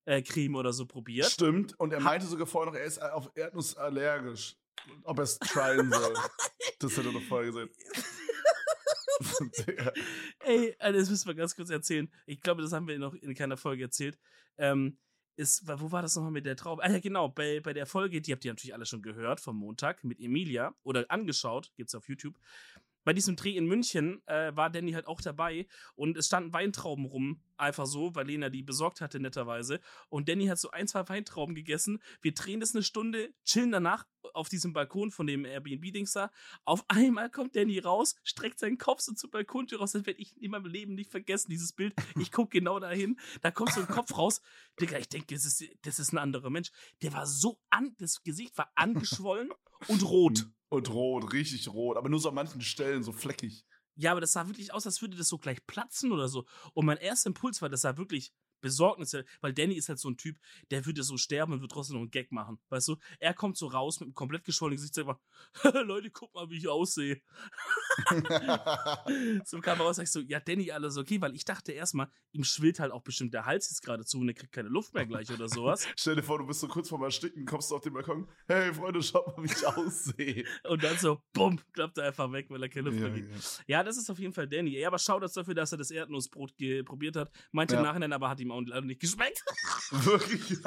[0.07, 1.31] äh, Creme oder so probiert.
[1.31, 1.79] Stimmt.
[1.79, 4.57] Und er meinte sogar vorher noch, er ist auf Erdnuss allergisch.
[5.05, 6.15] Ob er es tryen soll.
[6.79, 7.51] das hat er doch vorher.
[7.51, 7.67] Digga.
[10.41, 12.11] Ey, äh, das müssen wir ganz kurz erzählen.
[12.27, 14.19] Ich glaube, das haben wir noch in keiner Folge erzählt.
[14.59, 14.99] Ähm,
[15.37, 16.83] ist, wo war das nochmal mit der Traube?
[16.83, 19.57] Ah ja, genau, bei, bei der Folge, die habt ihr natürlich alle schon gehört vom
[19.57, 22.39] Montag mit Emilia oder angeschaut, gibt's auf YouTube.
[23.07, 27.05] Bei diesem Dreh in München äh, war Danny halt auch dabei und es standen Weintrauben
[27.05, 29.79] rum, einfach so, weil Lena die besorgt hatte, netterweise.
[30.09, 32.03] Und Danny hat so ein, zwei Weintrauben gegessen.
[32.21, 36.33] Wir drehen das eine Stunde, chillen danach auf diesem Balkon von dem Airbnb-Dings da.
[36.65, 39.93] Auf einmal kommt Danny raus, streckt seinen Kopf so zur Balkontür raus.
[39.93, 41.95] Das werde ich in meinem Leben nicht vergessen, dieses Bild.
[42.19, 44.41] Ich gucke genau dahin, da kommt so ein Kopf raus.
[44.81, 46.73] Digga, ich denke, das ist, das ist ein anderer Mensch.
[47.03, 49.51] Der war so an, das Gesicht war angeschwollen
[49.87, 50.49] und rot.
[50.69, 51.97] Und rot, richtig rot.
[51.97, 53.65] Aber nur so an manchen Stellen so fleckig.
[53.95, 56.45] Ja, aber das sah wirklich aus, als würde das so gleich platzen oder so.
[56.75, 58.33] Und mein erster Impuls war, das sah wirklich
[58.67, 60.37] Besorgnis, weil Danny ist halt so ein Typ,
[60.71, 62.59] der würde so sterben und wird trotzdem noch einen Gag machen.
[62.69, 62.97] Weißt du?
[63.21, 65.21] Er kommt so raus mit einem komplett geschwollenen Gesicht und sagt
[65.65, 67.21] immer, Leute, guck mal, wie ich aussehe.
[69.45, 72.09] so kam er raus, sag ich so, ja, Danny, alles okay, weil ich dachte erstmal,
[72.33, 74.95] ihm schwillt halt auch bestimmt der Hals jetzt gerade zu und er kriegt keine Luft
[74.95, 75.87] mehr gleich oder sowas.
[75.97, 78.29] Stell dir vor, du bist so kurz vorm Ersticken, kommst du auf den Balkon.
[78.47, 80.45] Hey, Freunde, schaut mal, wie ich aussehe.
[80.69, 83.31] Und dann so, bumm, klappt er einfach weg, weil er keine Luft Ja, mehr kriegt.
[83.69, 83.77] ja.
[83.79, 84.79] Ja, das ist auf jeden Fall Danny.
[84.79, 87.31] Ja, aber schau das dafür, dass er das Erdnussbrot probiert hat.
[87.53, 87.81] Meinte Ja.
[87.81, 89.43] im Nachhinein aber hat ihm auch leider nicht geschmeckt.
[89.91, 90.59] Wirklich.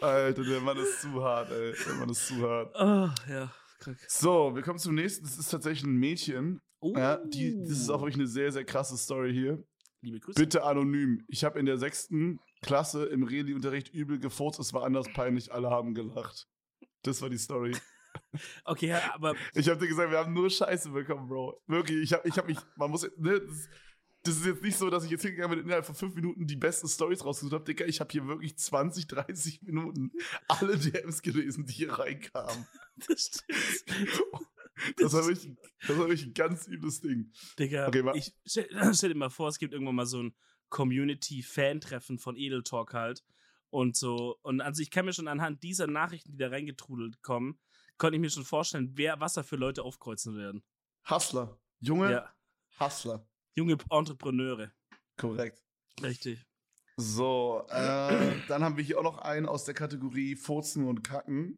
[0.00, 1.74] Alter, der Mann ist zu hart, ey.
[1.86, 2.74] Der Mann ist zu hart.
[2.74, 3.98] oh, ja, krank.
[4.08, 5.24] So, wir kommen zum nächsten.
[5.24, 6.60] Das ist tatsächlich ein Mädchen.
[6.80, 9.62] Oh, Ja, die, das ist auch wirklich eine sehr, sehr krasse Story hier.
[10.00, 10.40] Liebe Grüße.
[10.40, 11.24] Bitte anonym.
[11.28, 14.58] Ich habe in der sechsten Klasse im Reli-Unterricht übel gefurzt.
[14.58, 15.52] Es war anders peinlich.
[15.52, 16.48] Alle haben gelacht.
[17.02, 17.76] Das war die Story.
[18.66, 21.62] Okay, aber Ich habe dir gesagt, wir haben nur Scheiße bekommen, Bro.
[21.66, 23.68] Wirklich, ich habe ich hab mich, man muss, ne, das,
[24.24, 26.56] das ist jetzt nicht so, dass ich jetzt hingegangen bin innerhalb von fünf Minuten die
[26.56, 27.64] besten Stories rausgesucht habe.
[27.64, 30.12] Digga, ich habe hier wirklich 20, 30 Minuten
[30.48, 32.66] alle DMs gelesen, die hier reinkamen.
[33.08, 34.08] das stimmt.
[34.96, 37.32] Das war wirklich, das war wirklich ein ganz übles Ding.
[37.58, 40.34] Digga, Okay, ich stell, stell dir mal vor, es gibt irgendwann mal so ein
[40.70, 43.24] Community-Fan-Treffen von Edel Talk halt.
[43.70, 47.58] Und so, und also ich kann mir schon anhand dieser Nachrichten, die da reingetrudelt kommen,
[47.96, 50.62] konnte ich mir schon vorstellen, wer, was da für Leute aufkreuzen werden.
[51.08, 51.58] Hustler.
[51.80, 52.34] Junge Ja.
[52.78, 53.26] Hustler.
[53.54, 54.72] Junge Entrepreneure.
[55.16, 55.62] Korrekt.
[56.02, 56.44] Richtig.
[56.96, 61.56] So, äh, dann haben wir hier auch noch einen aus der Kategorie Furzen und Kacken.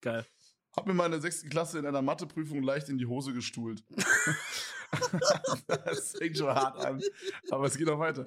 [0.00, 0.26] Geil.
[0.76, 3.84] Hab mir mal in der sechsten Klasse in einer Matheprüfung leicht in die Hose gestuhlt.
[5.66, 7.02] das fängt schon hart an.
[7.50, 8.24] Aber es geht noch weiter.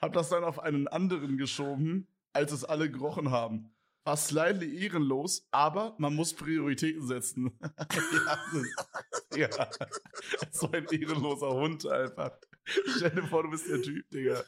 [0.00, 3.73] Hab das dann auf einen anderen geschoben, als es alle gerochen haben.
[4.04, 7.58] War slightly ehrenlos, aber man muss Prioritäten setzen.
[9.34, 9.70] ja, ja,
[10.52, 12.32] so ein ehrenloser Hund einfach.
[12.64, 14.42] Stell dir vor, du bist der Typ, Digga.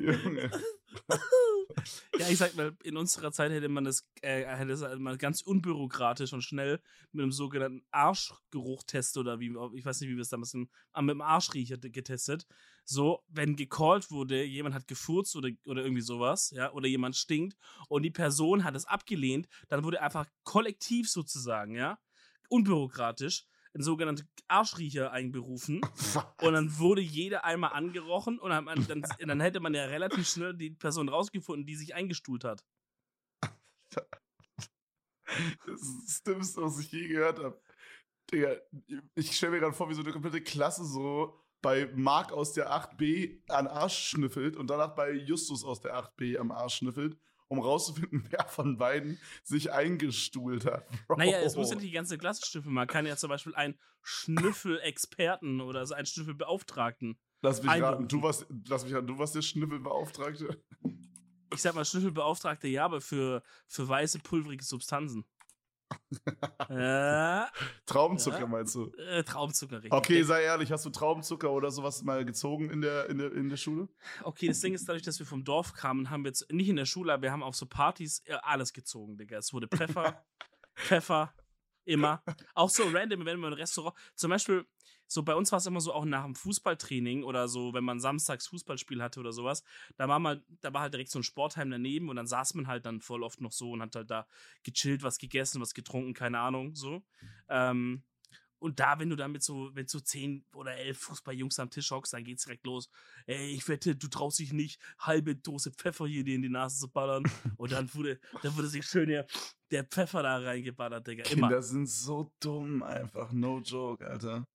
[0.00, 0.50] Junge.
[2.18, 5.40] Ja, ich sag mal, in unserer Zeit hätte man das, äh, hätte es man ganz
[5.40, 6.80] unbürokratisch und schnell
[7.12, 10.54] mit einem sogenannten Arschgeruchtest oder wie, ich weiß nicht, wie wir es damals
[10.92, 12.46] ah, mit dem Arschriecher getestet.
[12.84, 17.56] So, wenn gecallt wurde, jemand hat gefurzt oder, oder irgendwie sowas, ja, oder jemand stinkt
[17.88, 21.98] und die Person hat es abgelehnt, dann wurde einfach kollektiv sozusagen, ja,
[22.48, 25.80] unbürokratisch, ein sogenannter Arschriecher einberufen.
[26.42, 30.54] Und dann wurde jeder einmal angerochen und dann, dann, dann hätte man ja relativ schnell
[30.54, 32.64] die Person rausgefunden, die sich eingestuhlt hat.
[35.66, 37.60] Das ist das Dümmste, was ich je gehört habe.
[38.30, 38.56] Digga,
[39.14, 42.70] ich stelle mir gerade vor, wie so eine komplette Klasse so bei Mark aus der
[42.70, 47.16] 8b an Arsch schnüffelt und danach bei Justus aus der 8b am Arsch schnüffelt,
[47.52, 50.86] um rauszufinden, wer von beiden sich eingestuhlt hat.
[51.06, 51.16] Bro.
[51.16, 52.74] Naja, es muss ja nicht die ganze Klasse schnüffeln.
[52.74, 57.18] Man kann ja zum Beispiel einen Schnüffelexperten oder so einen Schnüffelbeauftragten.
[57.42, 60.62] Lass mich raten, du warst, lass mich raten, du warst der Schnüffelbeauftragte.
[61.52, 65.26] Ich sag mal Schnüffelbeauftragte, ja, aber für, für weiße, pulverige Substanzen
[66.68, 67.46] äh,
[67.86, 68.92] Traubenzucker meinst du?
[68.96, 69.92] Äh, Traubenzucker, richtig.
[69.92, 73.48] Okay, sei ehrlich, hast du Traubenzucker oder sowas mal gezogen in der, in der, in
[73.48, 73.88] der Schule?
[74.22, 76.76] Okay, das Ding ist, dadurch, dass wir vom Dorf kamen, haben wir jetzt nicht in
[76.76, 79.38] der Schule, aber wir haben auf so Partys äh, alles gezogen, Digga.
[79.38, 80.24] Es wurde Pfeffer,
[80.74, 81.34] Pfeffer,
[81.84, 82.22] immer.
[82.54, 84.66] Auch so random, wenn wir im Restaurant, zum Beispiel,
[85.06, 88.00] so bei uns war es immer so auch nach dem Fußballtraining oder so, wenn man
[88.00, 89.62] samstags Fußballspiel hatte oder sowas,
[89.96, 92.66] da war mal, da war halt direkt so ein Sportheim daneben und dann saß man
[92.66, 94.26] halt dann voll oft noch so und hat halt da
[94.62, 97.02] gechillt, was gegessen, was getrunken, keine Ahnung, so.
[97.48, 98.02] Ähm,
[98.62, 101.90] und da, wenn du dann mit so, wenn so zehn oder elf Fußballjungs am Tisch
[101.90, 102.88] hockst, dann geht's direkt los.
[103.26, 106.78] Ey, ich wette, du traust dich nicht, halbe Dose Pfeffer hier dir in die Nase
[106.78, 107.24] zu ballern.
[107.56, 109.26] Und dann wurde, dann wurde sich schön der,
[109.72, 111.24] der Pfeffer da reingeballert, Digga.
[111.30, 111.48] Immer.
[111.48, 113.32] Kinder sind so dumm, einfach.
[113.32, 114.46] No joke, Alter.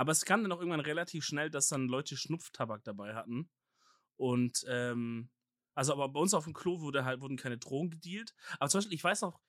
[0.00, 3.50] Aber es kam dann auch irgendwann relativ schnell, dass dann Leute Schnupftabak dabei hatten.
[4.16, 5.28] Und, ähm,
[5.74, 8.34] also aber bei uns auf dem Klo wurde halt, wurden keine Drogen gedealt.
[8.58, 9.42] Aber zum Beispiel, ich weiß noch,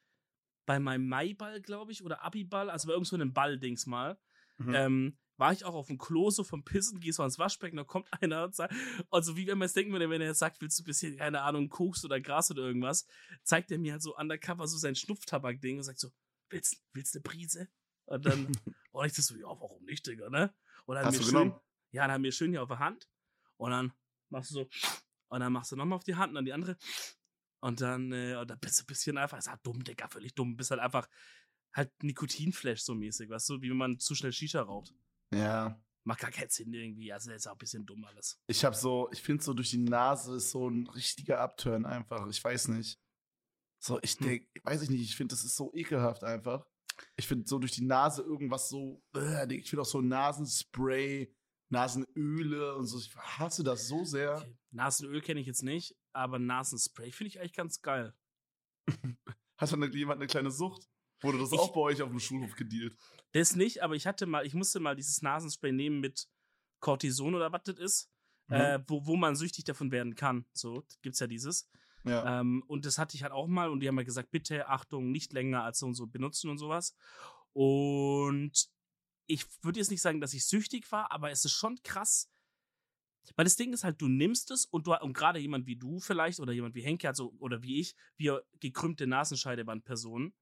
[0.66, 4.20] bei meinem Maiball, glaube ich, oder Abiball, also bei irgend so einem Ball-Dings mal,
[4.58, 4.76] mhm.
[4.76, 7.86] ähm, war ich auch auf dem Klo so vom Pissen, gehst so ans Waschbecken, da
[7.86, 8.74] kommt einer und sagt,
[9.10, 11.44] also wie wenn man es denken würde, wenn er sagt, willst du ein bisschen, keine
[11.44, 13.08] Ahnung, Koks oder Gras oder irgendwas,
[13.44, 16.10] zeigt er mir halt so undercover so sein Schnupftabak-Ding und sagt so,
[16.50, 17.70] willst, willst du eine Prise?
[18.12, 18.52] Und dann,
[18.91, 20.54] und ich so, ja, warum nicht, Digga, ne?
[20.86, 21.54] Und dann Hast du schön,
[21.91, 23.10] Ja, dann haben wir schön hier auf der Hand.
[23.56, 23.93] Und dann
[24.30, 24.69] machst du so,
[25.30, 26.78] und dann machst du nochmal auf die Hand und dann die andere.
[27.62, 30.36] Und dann, äh, und dann bist du ein bisschen einfach, ist halt dumm, Digga, völlig
[30.36, 30.58] dumm.
[30.58, 31.08] Bist halt einfach
[31.74, 34.93] halt Nikotinflash so mäßig, weißt du, wie wenn man zu schnell Shisha raucht.
[35.34, 35.82] Ja.
[36.04, 37.13] Macht gar keinen Sinn irgendwie.
[37.13, 38.41] Also, ist auch ein bisschen dumm alles.
[38.47, 42.28] Ich hab so, ich finde so durch die Nase ist so ein richtiger Upturn einfach.
[42.28, 43.00] Ich weiß nicht.
[43.80, 44.63] So, ich denke, hm.
[44.63, 46.67] weiß ich nicht, ich finde, das ist so ekelhaft einfach.
[47.16, 51.34] Ich finde so durch die Nase irgendwas so, äh, ich finde auch so Nasenspray,
[51.70, 53.00] Nasenöle und so.
[53.00, 54.38] Ich hasse das so sehr.
[54.38, 54.58] Okay.
[54.72, 58.14] Nasenöl kenne ich jetzt nicht, aber Nasenspray finde ich eigentlich ganz geil.
[59.58, 60.90] Hat dann jemand eine kleine Sucht?
[61.22, 62.98] Wurde das ich, auch bei euch auf dem Schulhof gedealt?
[63.32, 66.28] Das nicht, aber ich hatte mal, ich musste mal dieses Nasenspray nehmen mit
[66.80, 68.12] Cortison oder was das ist,
[68.48, 68.56] mhm.
[68.56, 70.46] äh, wo, wo man süchtig davon werden kann.
[70.54, 71.70] So, gibt's ja dieses.
[72.04, 72.40] Ja.
[72.40, 75.12] Ähm, und das hatte ich halt auch mal und die haben mir gesagt, bitte Achtung,
[75.12, 76.96] nicht länger als so und so benutzen und sowas.
[77.54, 78.70] Und
[79.28, 82.30] ich würde jetzt nicht sagen, dass ich süchtig war, aber es ist schon krass.
[83.36, 86.00] Weil das Ding ist halt, du nimmst es und du, und gerade jemand wie du
[86.00, 90.34] vielleicht oder jemand wie Henke, also, oder wie ich, wir gekrümmte Nasenscheidewandpersonen,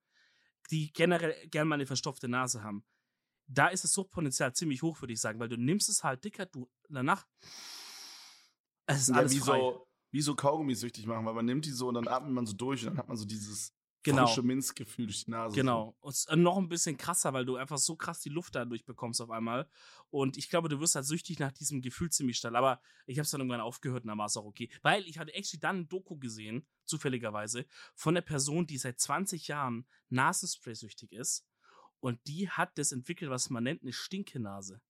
[0.72, 2.86] die generell gerne mal eine verstopfte Nase haben.
[3.48, 6.45] Da ist das Suchtpotenzial ziemlich hoch, würde ich sagen, weil du nimmst es halt dicker,
[6.45, 7.28] du danach.
[8.86, 9.60] Es ist ja, alles wie frei.
[9.60, 12.45] so wie so Kaugummi süchtig machen, weil man nimmt die so und dann atmet man
[12.45, 14.26] so durch und dann hat man so dieses genau.
[14.26, 15.56] frische Minzgefühl durch die Nase.
[15.56, 15.95] Genau.
[16.00, 19.30] Und noch ein bisschen krasser, weil du einfach so krass die Luft dadurch bekommst auf
[19.30, 19.69] einmal.
[20.10, 22.56] Und ich glaube, du wirst halt süchtig nach diesem Gefühl ziemlich schnell.
[22.56, 24.69] Aber ich habe es dann irgendwann aufgehört und dann war es auch okay.
[24.82, 29.48] Weil ich hatte actually dann ein Doku gesehen, zufälligerweise, von einer Person, die seit 20
[29.48, 31.45] Jahren Nasenspray-süchtig ist.
[32.00, 34.82] Und die hat das entwickelt, was man nennt, eine Stinkenase.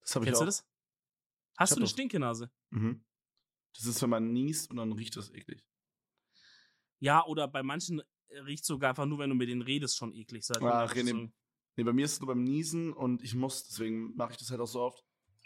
[0.00, 0.44] Das habe ich Kennst auch.
[0.44, 0.66] du das?
[1.56, 2.50] Hast du eine Stinkenase?
[2.70, 3.04] Mhm.
[3.74, 5.64] Das ist, wenn man niest und dann riecht das eklig.
[6.98, 8.02] Ja, oder bei manchen
[8.44, 10.44] riecht sogar einfach nur, wenn du mit denen redest, schon eklig.
[10.44, 11.28] So, Ach, nee, so
[11.76, 14.50] nee, bei mir ist es nur beim Niesen und ich muss, deswegen mache ich das
[14.50, 15.04] halt auch so oft.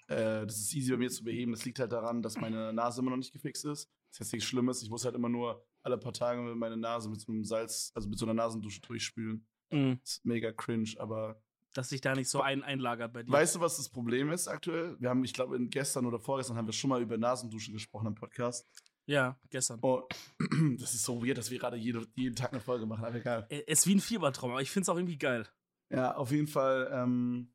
[0.08, 1.52] Äh, das ist easy bei mir zu beheben.
[1.52, 3.88] Das liegt halt daran, dass meine Nase immer noch nicht gefixt ist.
[4.10, 4.82] Das ist jetzt nichts Schlimmes.
[4.82, 8.08] Ich muss halt immer nur alle paar Tage meine Nase mit so einem Salz, also
[8.08, 9.46] mit so einer Nasendusche durchspülen.
[9.70, 9.98] Mhm.
[10.00, 11.42] Das ist mega cringe, aber
[11.74, 13.32] dass sich da nicht so ein einlagert bei dir.
[13.32, 14.96] Weißt du, was das Problem ist aktuell?
[15.00, 18.14] Wir haben, ich glaube, gestern oder vorgestern haben wir schon mal über Nasenduschen gesprochen im
[18.14, 18.66] Podcast.
[19.06, 19.80] Ja, gestern.
[19.82, 20.08] Oh,
[20.78, 23.46] das ist so weird, dass wir gerade jede, jeden Tag eine Folge machen, aber egal.
[23.50, 25.46] Es ist wie ein Fiebertraum, aber ich finde es auch irgendwie geil.
[25.90, 27.52] Ja, auf jeden Fall, ähm,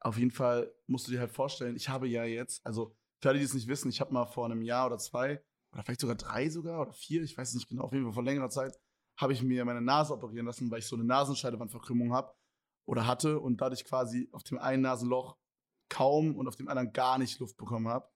[0.00, 3.38] auf jeden Fall musst du dir halt vorstellen, ich habe ja jetzt, also für alle,
[3.38, 6.16] die es nicht wissen, ich habe mal vor einem Jahr oder zwei, oder vielleicht sogar
[6.16, 8.76] drei sogar, oder vier, ich weiß nicht genau, auf jeden Fall vor längerer Zeit,
[9.16, 12.34] habe ich mir meine Nase operieren lassen, weil ich so eine Nasenscheidewandverkrümmung habe
[12.86, 15.36] oder hatte und dadurch quasi auf dem einen Nasenloch
[15.88, 18.08] kaum und auf dem anderen gar nicht Luft bekommen habe.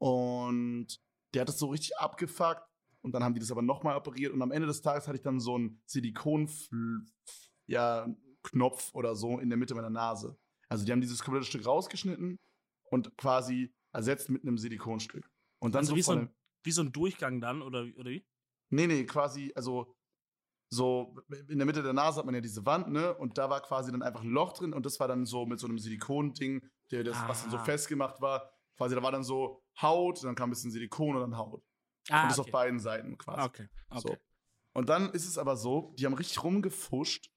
[0.00, 1.00] Und
[1.34, 2.62] der hat das so richtig abgefuckt
[3.02, 5.22] und dann haben die das aber nochmal operiert und am Ende des Tages hatte ich
[5.22, 6.48] dann so einen Silikon
[7.66, 8.06] ja,
[8.42, 10.38] Knopf oder so in der Mitte meiner Nase.
[10.68, 12.38] Also die haben dieses komplette Stück rausgeschnitten
[12.90, 15.30] und quasi ersetzt mit einem Silikonstück.
[15.60, 16.34] Und dann also so, wie, so ein,
[16.64, 18.26] wie so ein Durchgang dann oder, oder wie?
[18.70, 19.94] Nee, nee, quasi, also
[20.70, 21.14] so
[21.48, 23.14] in der Mitte der Nase hat man ja diese Wand, ne?
[23.16, 25.58] Und da war quasi dann einfach ein Loch drin und das war dann so mit
[25.60, 27.64] so einem Silikon-Ding, der das, was dann so Ah.
[27.64, 28.50] festgemacht war.
[28.76, 31.62] Quasi, da war dann so Haut, dann kam ein bisschen Silikon und dann Haut.
[32.10, 32.48] Ah, und das okay.
[32.48, 33.42] auf beiden Seiten quasi.
[33.42, 33.68] okay.
[33.90, 34.00] okay.
[34.08, 34.16] So.
[34.74, 37.30] Und dann ist es aber so, die haben richtig rumgefuscht.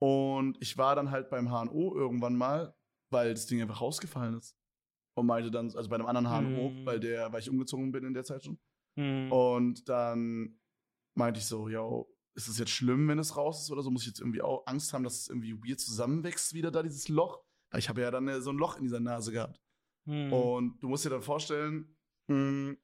[0.00, 2.74] Und ich war dann halt beim HNO irgendwann mal,
[3.10, 4.56] weil das Ding einfach rausgefallen ist.
[5.14, 6.86] Und meinte dann, also bei einem anderen HNO, Mhm.
[6.86, 8.58] weil der, weil ich umgezogen bin in der Zeit schon.
[8.98, 9.30] Hm.
[9.30, 10.58] Und dann
[11.14, 13.90] meinte ich so, yo, ist es jetzt schlimm, wenn es raus ist oder so?
[13.90, 17.08] Muss ich jetzt irgendwie auch Angst haben, dass es irgendwie weird zusammenwächst wieder da, dieses
[17.08, 17.42] Loch?
[17.70, 19.60] Weil ich habe ja dann äh, so ein Loch in dieser Nase gehabt.
[20.06, 20.32] Hm.
[20.32, 21.96] Und du musst dir dann vorstellen,
[22.28, 22.74] mh,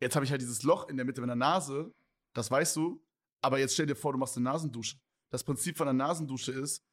[0.00, 1.94] jetzt habe ich halt dieses Loch in der Mitte meiner Nase,
[2.34, 3.04] das weißt du,
[3.42, 4.98] aber jetzt stell dir vor, du machst eine Nasendusche.
[5.30, 6.84] Das Prinzip von einer Nasendusche ist,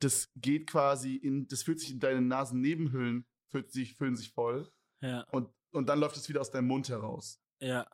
[0.00, 4.70] das geht quasi in, das füllt sich in deine Nasennebenhüllen, füllt sich, füllen sich voll
[5.00, 7.40] Ja, und, und dann läuft es wieder aus deinem Mund heraus.
[7.60, 7.86] ja.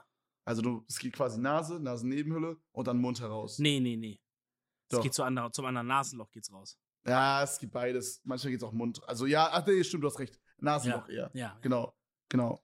[0.45, 3.59] Also du, es geht quasi Nase, Nasennebenhülle und dann Mund heraus.
[3.59, 4.21] Nee, nee, nee.
[4.91, 5.03] Es Doch.
[5.03, 6.79] geht zu anderen, zum anderen Nasenloch geht's raus.
[7.07, 8.21] Ja, es gibt beides.
[8.25, 9.01] Manchmal geht es auch Mund.
[9.09, 10.39] Also ja, ach nee, stimmt, du hast recht.
[10.59, 11.31] Nasenloch eher.
[11.35, 11.59] Ja.
[11.63, 11.95] Genau,
[12.29, 12.63] genau.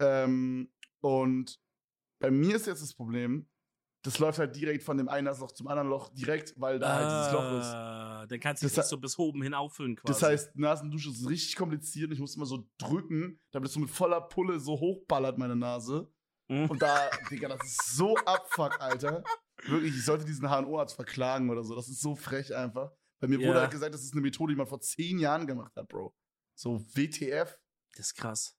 [0.00, 1.58] Ähm, und
[2.20, 3.48] bei mir ist jetzt das Problem,
[4.02, 7.10] das läuft halt direkt von dem einen Nasenloch zum anderen Loch direkt, weil da halt
[7.10, 7.66] dieses Loch ist.
[7.74, 10.12] Ah, Dann kannst du Das dich he- so bis oben hin auffüllen quasi.
[10.12, 12.12] Das heißt, Nasendusche ist richtig kompliziert.
[12.12, 16.10] Ich muss immer so drücken, damit es so mit voller Pulle so hochballert, meine Nase.
[16.48, 16.70] Mhm.
[16.70, 19.24] Und da, Digga, das ist so abfuck, Alter.
[19.66, 21.74] Wirklich, ich sollte diesen HNO-Arzt verklagen oder so.
[21.74, 22.92] Das ist so frech einfach.
[23.20, 23.48] Bei mir Ja.
[23.48, 26.14] wurde halt gesagt, das ist eine Methode, die man vor zehn Jahren gemacht hat, Bro.
[26.54, 27.56] So WTF.
[27.96, 28.56] Das ist krass.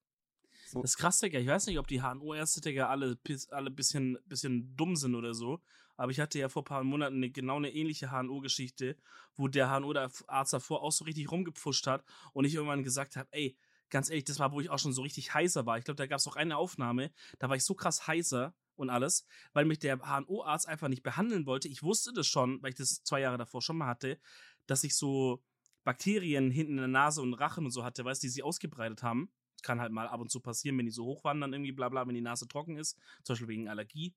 [0.67, 0.81] So.
[0.81, 1.39] Das ist krass, Digga.
[1.39, 3.17] Ich weiß nicht, ob die HNO-Ärzte, Digga, alle,
[3.51, 5.61] alle bisschen, bisschen dumm sind oder so.
[5.97, 8.97] Aber ich hatte ja vor ein paar Monaten eine, genau eine ähnliche HNO-Geschichte,
[9.35, 13.55] wo der HNO-Arzt davor auch so richtig rumgepfuscht hat und ich irgendwann gesagt habe, ey,
[13.95, 15.77] ganz ehrlich, das war, wo ich auch schon so richtig heißer war.
[15.77, 18.89] Ich glaube, da gab es auch eine Aufnahme, da war ich so krass heißer und
[18.89, 21.69] alles, weil mich der HNO-Arzt einfach nicht behandeln wollte.
[21.69, 24.19] Ich wusste das schon, weil ich das zwei Jahre davor schon mal hatte,
[24.65, 25.41] dass ich so
[25.85, 29.01] Bakterien hinten in der Nase und Rachen und so hatte, weißt du, die sich ausgebreitet
[29.01, 29.31] haben.
[29.63, 32.15] Kann halt mal ab und zu passieren, wenn die so hochwandern, irgendwie bla bla, wenn
[32.15, 34.13] die Nase trocken ist, zum Beispiel wegen Allergie.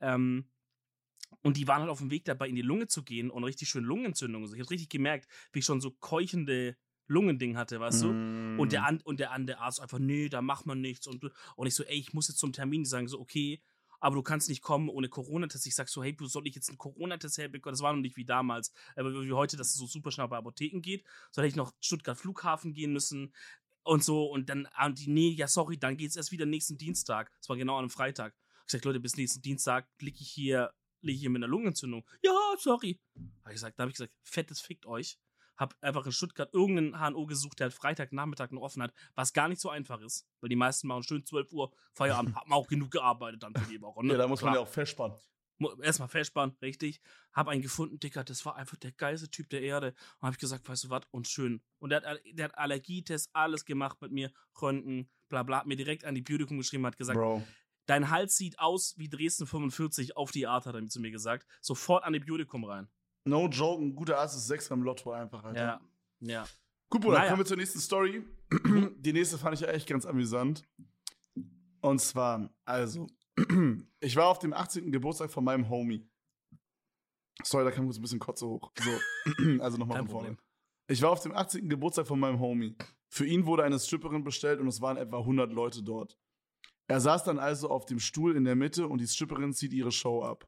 [0.00, 0.48] Ähm,
[1.42, 3.68] und die waren halt auf dem Weg dabei, in die Lunge zu gehen und richtig
[3.68, 4.44] schön Lungenentzündung.
[4.44, 4.54] und So.
[4.54, 8.12] Ich habe richtig gemerkt, wie ich schon so keuchende Lungending hatte, weißt du?
[8.12, 8.60] Mm.
[8.60, 11.06] Und der, an, und der andere Arzt einfach, nee, da macht man nichts.
[11.06, 11.24] Und,
[11.56, 12.84] und ich so, ey, ich muss jetzt zum Termin.
[12.84, 13.62] Die sagen so, okay,
[14.04, 15.66] aber du kannst nicht kommen ohne Corona-Test.
[15.66, 17.72] Ich sag so, hey, soll ich jetzt einen Corona-Test herbekommen?
[17.72, 20.36] Das war noch nicht wie damals, aber wie heute, dass es so super schnell bei
[20.36, 21.04] Apotheken geht.
[21.30, 23.32] So hätte ich noch Stuttgart Flughafen gehen müssen
[23.82, 24.26] und so.
[24.26, 27.32] Und dann, ah, und die, nee, ja, sorry, dann geht's erst wieder nächsten Dienstag.
[27.38, 28.34] Das war genau an einem Freitag.
[28.66, 32.04] Ich sag, Leute, bis nächsten Dienstag liege ich hier, liege ich hier mit einer Lungenentzündung.
[32.22, 33.00] Ja, sorry.
[33.42, 35.18] Hab ich gesagt, da habe ich gesagt, fettes fickt euch.
[35.56, 39.48] Hab einfach in Stuttgart irgendeinen HNO gesucht, der halt Freitagnachmittag noch offen hat, was gar
[39.48, 40.26] nicht so einfach ist.
[40.40, 43.80] Weil die meisten machen schön 12 Uhr Feierabend, haben auch genug gearbeitet dann für die
[43.80, 44.04] Woche.
[44.04, 44.12] Ne?
[44.12, 44.62] Ja, da muss man Klar.
[44.62, 45.16] ja auch festspannen.
[45.82, 47.00] Erstmal festspannen, richtig.
[47.32, 49.94] Hab einen gefunden, Dicker, das war einfach der geilste Typ der Erde.
[50.20, 51.62] Und hab ich gesagt, weißt du was, und schön.
[51.78, 55.76] Und der hat, der hat Allergietest, alles gemacht mit mir, Röntgen, bla bla, hat mir
[55.76, 57.44] direkt Antibiotikum geschrieben, hat gesagt, Bro.
[57.86, 61.46] dein Hals sieht aus wie Dresden 45 auf die Art, hat er zu mir gesagt.
[61.60, 62.88] Sofort Antibiotikum rein.
[63.24, 65.60] No joke, ein guter Arzt ist sechs beim Lotto einfach, Alter.
[65.60, 65.80] Ja,
[66.20, 66.46] ja.
[66.90, 67.30] Gut, Bruder, Naja.
[67.30, 68.22] kommen wir zur nächsten Story.
[68.98, 70.62] Die nächste fand ich ja echt ganz amüsant.
[71.80, 73.08] Und zwar, also,
[74.00, 74.92] ich war auf dem 18.
[74.92, 76.06] Geburtstag von meinem Homie.
[77.42, 78.72] Sorry, da kam kurz ein bisschen Kotze hoch.
[78.78, 78.90] So,
[79.60, 80.36] also nochmal von vorne.
[80.86, 81.68] Ich war auf dem 18.
[81.68, 82.76] Geburtstag von meinem Homie.
[83.08, 86.18] Für ihn wurde eine Stripperin bestellt und es waren etwa 100 Leute dort.
[86.86, 89.90] Er saß dann also auf dem Stuhl in der Mitte und die Stripperin zieht ihre
[89.92, 90.46] Show ab.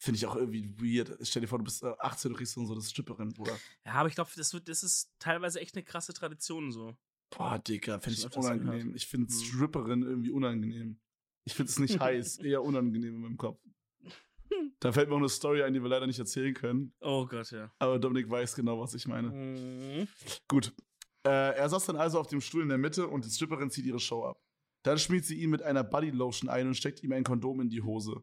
[0.00, 1.18] Finde ich auch irgendwie weird.
[1.26, 3.58] Stell dir vor, du bist äh, 18, du kriegst dann so das Stripperin, Bruder.
[3.84, 6.96] Ja, aber ich glaube, das, wird- das ist teilweise echt eine krasse Tradition so.
[7.30, 8.94] Boah, Dicker, finde ich öfters unangenehm.
[8.94, 9.36] Ich finde Mhm.
[9.38, 11.00] Stripperin irgendwie unangenehm.
[11.44, 13.60] Ich finde es nicht heiß, eher unangenehm in meinem Kopf.
[14.80, 16.94] Da fällt mir auch eine Story ein, die wir leider nicht erzählen können.
[17.00, 17.70] Oh Gott, ja.
[17.78, 19.28] Aber Dominik weiß genau, was ich meine.
[19.30, 20.08] Mhm.
[20.46, 20.72] Gut.
[21.26, 23.84] Äh, er saß dann also auf dem Stuhl in der Mitte und die Stripperin zieht
[23.84, 24.40] ihre Show ab.
[24.84, 27.82] Dann schmiert sie ihn mit einer Bodylotion ein und steckt ihm ein Kondom in die
[27.82, 28.22] Hose.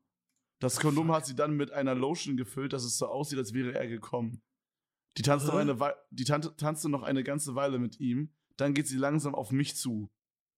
[0.65, 3.75] Das Kondom hat sie dann mit einer Lotion gefüllt, dass es so aussieht, als wäre
[3.75, 4.41] er gekommen.
[5.15, 5.77] Die tanzt, noch eine
[6.09, 8.33] die Tante tanzte noch eine ganze Weile mit ihm.
[8.57, 10.09] Dann geht sie langsam auf mich zu.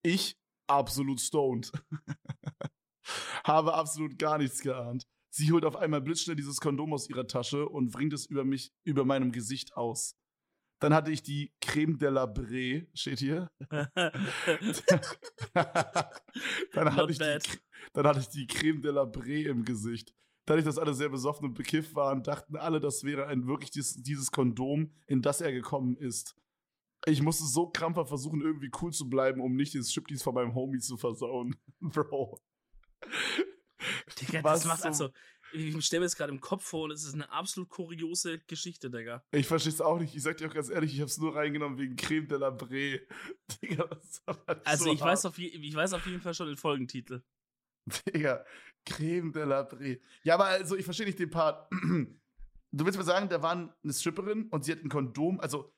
[0.04, 1.74] Ich, absolut stoned.
[3.44, 5.06] Habe absolut gar nichts geahnt.
[5.30, 8.72] Sie holt auf einmal blitzschnell dieses Kondom aus ihrer Tasche und bringt es über mich,
[8.86, 10.16] über meinem Gesicht aus.
[10.80, 13.50] Dann hatte ich die Creme de la Brie, steht hier.
[16.74, 17.40] dann, hatte ich die,
[17.94, 20.14] dann hatte ich die Creme de la Brie im Gesicht.
[20.46, 24.02] Dadurch, dass alle sehr besoffen und bekifft waren, dachten alle, das wäre ein wirklich dieses,
[24.02, 26.36] dieses Kondom, in das er gekommen ist.
[27.06, 30.56] Ich musste so krampfer versuchen, irgendwie cool zu bleiben, um nicht den Striptease von meinem
[30.56, 31.56] Homie zu versauen.
[31.82, 32.40] Bro.
[34.22, 35.10] Digga, Was das macht zum- also.
[35.54, 38.90] Ich stelle mir das gerade im Kopf vor und es ist eine absolut kuriose Geschichte,
[38.90, 39.24] Digga.
[39.32, 40.16] Ich verstehe es auch nicht.
[40.16, 42.50] Ich sag dir auch ganz ehrlich, ich habe es nur reingenommen wegen Creme de la
[42.50, 43.00] Brie.
[43.62, 46.48] Digga, das war Also so ich, weiß auf je, ich weiß auf jeden Fall schon
[46.48, 47.24] den Folgentitel.
[48.14, 48.46] Digga,
[48.86, 50.02] Creme de la Brie.
[50.24, 51.72] Ja, aber also, ich verstehe nicht den Part.
[52.74, 55.40] Du willst mir sagen, da war eine Stripperin und sie hat ein Kondom.
[55.40, 55.74] Also,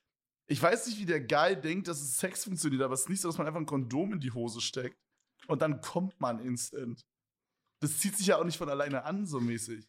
[0.47, 3.21] ich weiß nicht, wie der Guy denkt, dass es Sex funktioniert, aber es ist nicht
[3.21, 4.97] so, dass man einfach ein Kondom in die Hose steckt
[5.47, 7.05] und dann kommt man instant.
[7.79, 9.87] Das zieht sich ja auch nicht von alleine an, so mäßig.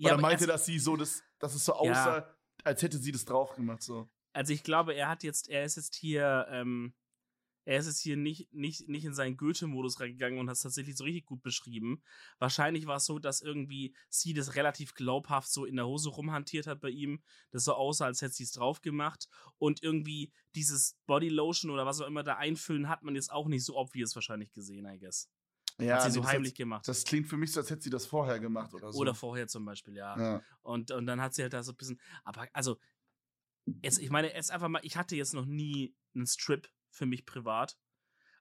[0.00, 1.78] Oder aber meinte, also, dass sie so, das, dass es so Ja.
[1.92, 4.10] aussah, als hätte sie das drauf gemacht, so.
[4.32, 6.94] also ich glaube, er hat jetzt, er ist jetzt hier, ähm,
[7.64, 10.96] er ist jetzt hier nicht, nicht, nicht in seinen Goethe-Modus reingegangen und hat es tatsächlich
[10.96, 12.00] so richtig gut beschrieben.
[12.38, 16.68] Wahrscheinlich war es so, dass irgendwie sie das relativ glaubhaft so in der Hose rumhantiert
[16.68, 17.22] hat bei ihm.
[17.50, 19.28] Das so aussah, als hätte sie es drauf gemacht.
[19.58, 23.64] Und irgendwie dieses Bodylotion oder was auch immer da einfüllen, hat man jetzt auch nicht
[23.64, 25.28] so obvious wahrscheinlich gesehen, I guess.
[25.78, 26.88] Ja, hat sie nee, so das, heimlich hat, gemacht.
[26.88, 28.98] das klingt für mich so, als hätte sie das vorher gemacht oder so.
[28.98, 30.18] Oder vorher zum Beispiel, ja.
[30.18, 30.42] ja.
[30.62, 32.78] Und, und dann hat sie halt da so ein bisschen, aber also,
[33.82, 37.26] jetzt, ich meine, jetzt einfach mal, ich hatte jetzt noch nie einen Strip für mich
[37.26, 37.76] privat,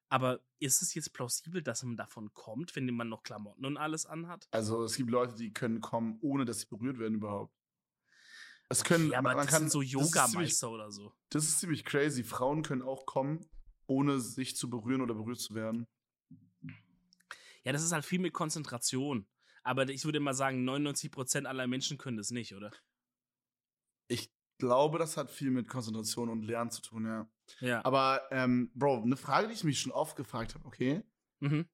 [0.07, 4.05] aber ist es jetzt plausibel, dass man davon kommt, wenn man noch Klamotten und alles
[4.05, 4.47] anhat?
[4.51, 7.53] Also es gibt Leute, die können kommen, ohne dass sie berührt werden überhaupt.
[8.69, 11.13] Es können, ja, aber man, das kann, sind so Yoga-Meister oder so.
[11.29, 12.23] das ist ziemlich crazy.
[12.23, 13.47] Frauen können auch kommen,
[13.87, 15.87] ohne sich zu berühren oder berührt zu werden.
[17.65, 19.27] Ja, das ist halt viel mit Konzentration.
[19.63, 22.71] Aber ich würde mal sagen, 99% aller Menschen können das nicht, oder?
[24.07, 27.29] Ich glaube, das hat viel mit Konzentration und Lernen zu tun, ja.
[27.59, 27.83] Ja.
[27.83, 31.03] Aber, ähm, Bro, eine Frage, die ich mich schon oft gefragt habe, okay?
[31.39, 31.67] Mhm.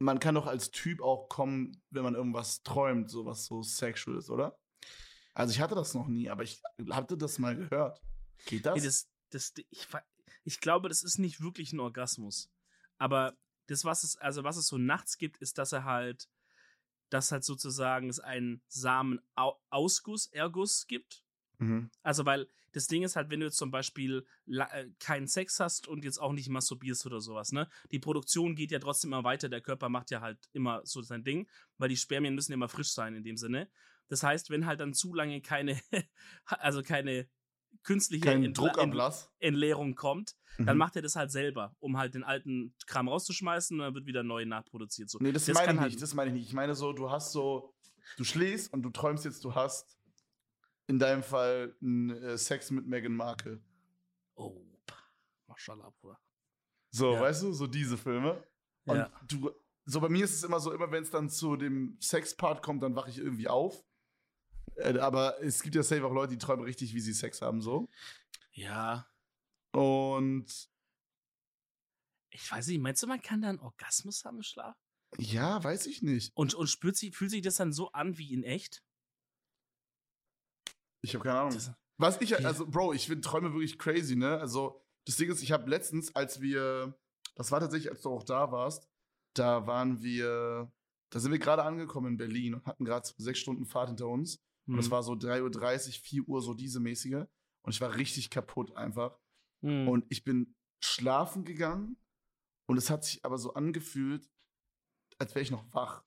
[0.00, 4.16] Man kann doch als Typ auch kommen, wenn man irgendwas träumt, so was so sexual
[4.16, 4.56] ist, oder?
[5.34, 8.00] Also ich hatte das noch nie, aber ich hatte das mal gehört.
[8.46, 8.76] Geht das?
[8.76, 9.88] Nee, das, das, ich,
[10.44, 12.48] ich glaube, das ist nicht wirklich ein Orgasmus.
[12.98, 13.36] Aber
[13.68, 16.28] das, was es, also was es so nachts gibt, ist, dass er halt,
[17.10, 21.22] dass halt sozusagen es einen Samenausguss, Erguss gibt.
[21.58, 21.90] mhm.
[22.02, 25.88] Also, weil das Ding ist halt, wenn du jetzt zum Beispiel äh, keinen Sex hast
[25.88, 27.68] und jetzt auch nicht masturbierst oder sowas, ne?
[27.92, 31.24] Die Produktion geht ja trotzdem immer weiter, der Körper macht ja halt immer so sein
[31.24, 31.48] Ding,
[31.78, 33.70] weil die Spermien müssen ja immer frisch sein in dem Sinne.
[34.08, 35.80] Das heißt, wenn halt dann zu lange keine,
[36.44, 37.28] also keine
[37.82, 39.30] künstliche Kein Entla- Druck am Blass.
[39.38, 40.78] Entleerung kommt, dann Mhm.
[40.78, 44.22] macht er das halt selber, um halt den alten Kram rauszuschmeißen und dann wird wieder
[44.22, 45.08] neu nachproduziert.
[45.08, 45.18] So.
[45.20, 46.02] Nee, das, Das meine ich halt- nicht.
[46.02, 46.46] Das meine ich nicht.
[46.48, 47.74] Ich meine so, du hast so,
[48.16, 49.96] du schläfst und du träumst jetzt, du hast
[50.86, 53.60] in deinem Fall einen, äh, Sex mit Meghan Markle.
[54.34, 54.60] Oh,
[55.46, 56.18] Mashallah, Bruder.
[56.90, 57.20] So, Ja.
[57.20, 58.42] weißt du, so diese Filme.
[58.86, 59.10] Und Ja.
[59.26, 59.50] du,
[59.84, 62.82] so bei mir ist es immer so, immer wenn es dann zu dem Sex-Part kommt,
[62.82, 63.84] dann wache ich irgendwie auf.
[64.78, 67.60] Äh, aber es gibt ja safe auch Leute, die träumen richtig, wie sie Sex haben,
[67.60, 67.88] so.
[68.52, 69.06] Ja.
[69.72, 70.46] Und
[72.30, 74.76] Ich weiß nicht, meinst du, man kann da einen Orgasmus haben im Schlaf?
[75.16, 76.32] ja, weiß ich nicht.
[76.36, 78.82] Und, und spürt sie, fühlt sich das dann so an wie in echt?
[81.02, 81.54] Ich habe keine Ahnung.
[81.54, 84.38] Das, Was ich, also, Bro, ich finde Träume wirklich crazy, ne?
[84.38, 86.94] Also, das Ding ist, ich habe letztens, als wir,
[87.36, 88.86] das war tatsächlich, als du auch da warst,
[89.34, 90.70] da waren wir,
[91.10, 94.44] da sind wir gerade angekommen in Berlin und hatten gerade sechs Stunden Fahrt hinter uns.
[94.68, 94.90] Und es Mhm.
[94.90, 97.24] war so 3.30 Uhr, 4 Uhr, so diese mäßige.
[97.64, 99.18] Und ich war richtig kaputt einfach.
[99.62, 99.88] Mhm.
[99.88, 101.96] Und ich bin schlafen gegangen
[102.68, 104.28] und es hat sich aber so angefühlt,
[105.18, 106.04] als wäre ich noch wach.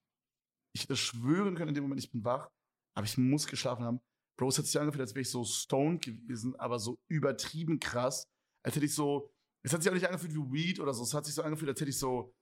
[0.73, 2.49] Ich hätte schwören können in dem Moment, ich bin wach,
[2.95, 3.99] aber ich muss geschlafen haben.
[4.37, 8.25] Bro, es hat sich angefühlt, als wäre ich so stoned gewesen, aber so übertrieben krass.
[8.63, 9.33] Als hätte ich so,
[9.63, 11.69] es hat sich auch nicht angefühlt wie Weed oder so, es hat sich so angefühlt,
[11.69, 12.33] als hätte ich so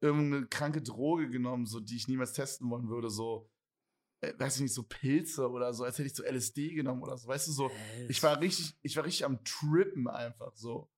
[0.00, 3.50] irgendeine kranke Droge genommen, so die ich niemals testen wollen würde, so,
[4.22, 7.26] weiß ich nicht, so Pilze oder so, als hätte ich so LSD genommen oder so,
[7.28, 10.88] weißt du, so, Äh, ich war richtig, ich war richtig am Trippen einfach so.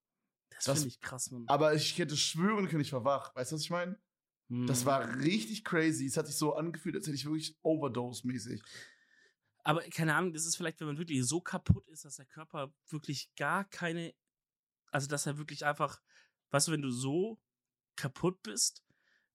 [0.50, 1.44] das das- finde ich krass, Mann.
[1.48, 3.34] Aber ich hätte schwören können, ich war wach.
[3.34, 3.98] Weißt du, was ich meine?
[4.66, 4.86] Das Mhm.
[4.86, 6.06] war richtig crazy.
[6.06, 8.62] Es hat sich so angefühlt, als hätte ich wirklich Overdose-mäßig.
[9.64, 12.72] Aber keine Ahnung, das ist vielleicht, wenn man wirklich so kaputt ist, dass der Körper
[12.90, 14.14] wirklich gar keine,
[14.92, 16.00] also dass er wirklich einfach,
[16.50, 17.40] weißt du, wenn du so
[17.96, 18.84] kaputt bist,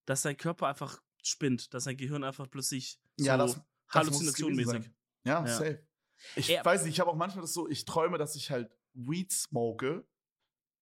[0.06, 3.64] dass dein Körper einfach spinnt, dass dein Gehirn einfach plötzlich so Ja, das- Das
[3.94, 4.92] halluzinationmäßig.
[5.26, 5.48] Ja, Ja.
[5.48, 5.86] safe.
[6.36, 6.64] Ich Ja.
[6.64, 10.06] weiß nicht, ich habe auch manchmal das so, ich träume, dass ich halt Weed smoke.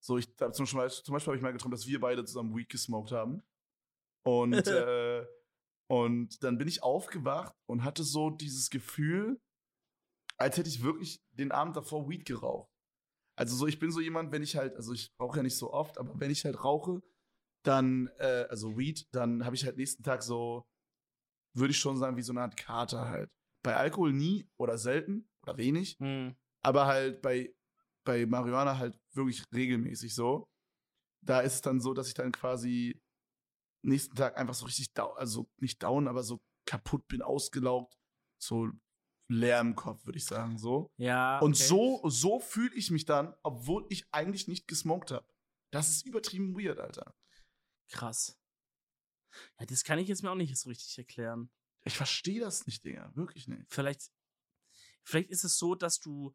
[0.04, 2.70] So, ich zum Beispiel, zum Beispiel habe ich mal geträumt, dass wir beide zusammen Weed
[2.70, 3.44] gesmoked haben.
[4.26, 5.26] Und, äh,
[5.90, 9.40] und dann bin ich aufgewacht und hatte so dieses Gefühl,
[10.38, 12.70] als hätte ich wirklich den Abend davor Weed geraucht.
[13.38, 15.72] Also so, ich bin so jemand, wenn ich halt, also ich rauche ja nicht so
[15.72, 17.02] oft, aber wenn ich halt rauche,
[17.64, 20.68] dann, äh, also Weed, dann habe ich halt nächsten Tag so,
[21.58, 23.30] würde ich schon sagen, wie so eine Art Kater halt.
[23.64, 26.36] Bei Alkohol nie oder selten oder wenig, Hm.
[26.62, 27.54] aber halt bei,
[28.06, 30.48] bei Marihuana halt wirklich regelmäßig so.
[31.26, 33.02] Da ist es dann so, dass ich dann quasi
[33.84, 37.98] nächsten Tag einfach so richtig down, also nicht down, aber so kaputt bin, ausgelaugt,
[38.42, 38.70] so
[39.30, 40.90] leer im Kopf, würde ich sagen, so.
[40.98, 41.40] Ja.
[41.40, 41.64] Und okay.
[41.64, 45.28] so, so fühle ich mich dann, obwohl ich eigentlich nicht gesmoked habe.
[45.72, 47.14] Das ist übertrieben weird, Alter.
[47.92, 48.38] Krass.
[49.60, 51.50] Ja, das kann ich jetzt mir auch nicht so richtig erklären.
[51.84, 53.12] Ich verstehe das nicht, Digga.
[53.16, 53.64] Wirklich nicht.
[53.70, 54.12] Vielleicht,
[55.04, 56.34] vielleicht ist es so, dass du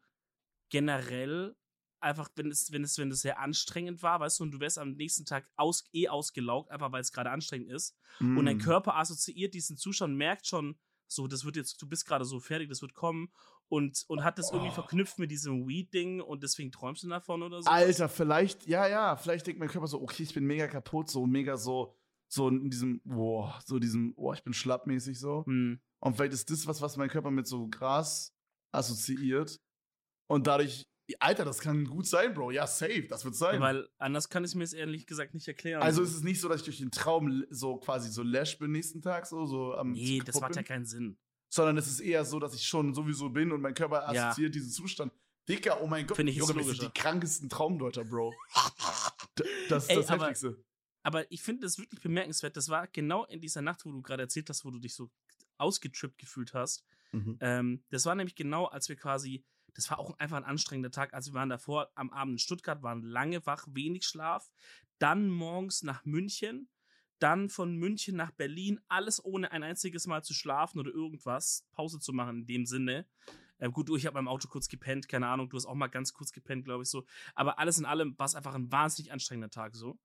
[0.69, 1.55] generell
[1.99, 4.77] einfach, wenn es, wenn es, wenn es sehr anstrengend war, weißt du, und du wärst
[4.77, 7.95] am nächsten Tag aus, eh ausgelaugt, einfach weil es gerade anstrengend ist.
[8.19, 8.61] Und dein Mm.
[8.61, 10.77] Körper assoziiert diesen Zustand, merkt schon,
[11.07, 13.31] so, das wird jetzt, du bist gerade so fertig, das wird kommen
[13.69, 14.73] und, und hat das irgendwie Oh.
[14.73, 17.69] verknüpft mit diesem Weed-Ding und deswegen träumst du davon oder so.
[17.69, 21.25] Alter, vielleicht, ja, ja, vielleicht denkt mein Körper so, okay, ich bin mega kaputt, so
[21.25, 21.95] mega so,
[22.33, 25.45] so in diesem, boah, so diesem, boah, ich bin schlappmäßig so.
[25.45, 25.79] Hm.
[25.99, 28.33] Und vielleicht ist das was, was mein Körper mit so Gras
[28.71, 29.61] assoziiert.
[30.27, 30.83] Und dadurch,
[31.19, 32.51] Alter, das kann gut sein, Bro.
[32.51, 33.61] Ja, safe, das wird sein.
[33.61, 35.81] Weil anders kann ich es mir jetzt ehrlich gesagt nicht erklären.
[35.81, 38.71] also ist es nicht so, dass ich durch den Traum so quasi so lash bin
[38.71, 41.17] nächsten Tag, so, so am nee, das macht ja keinen Sinn.
[41.49, 44.29] Sondern es ist eher so, dass ich schon sowieso bin und mein Körper Ja.
[44.29, 45.13] assoziiert diesen Zustand.
[45.47, 48.33] Dicker, oh mein Gott, Finde ich Junge, wir sind die krankesten Traumdeuter, Bro.
[49.67, 50.63] Das ist Ey, das Heftigste.
[51.03, 52.57] Aber ich finde das wirklich bemerkenswert.
[52.57, 55.11] Das war genau in dieser Nacht, wo du gerade erzählt hast, wo du dich so
[55.57, 56.83] ausgetrippt gefühlt hast.
[57.11, 57.37] Mhm.
[57.41, 59.45] Ähm, das war nämlich genau, als wir quasi,
[59.75, 61.13] das war auch einfach ein anstrengender Tag.
[61.13, 64.49] Also wir waren davor am Abend in Stuttgart, waren lange wach, wenig Schlaf.
[64.97, 66.69] Dann morgens nach München.
[67.19, 68.79] Dann von München nach Berlin.
[68.87, 71.67] Alles ohne ein einziges Mal zu schlafen oder irgendwas.
[71.73, 73.05] Pause zu machen in dem Sinne.
[73.59, 75.49] Ähm, gut, du, ich habe beim Auto kurz gepennt, keine Ahnung.
[75.49, 77.05] Du hast auch mal ganz kurz gepennt, glaube ich so.
[77.35, 79.99] Aber alles in allem war es einfach ein wahnsinnig anstrengender Tag so.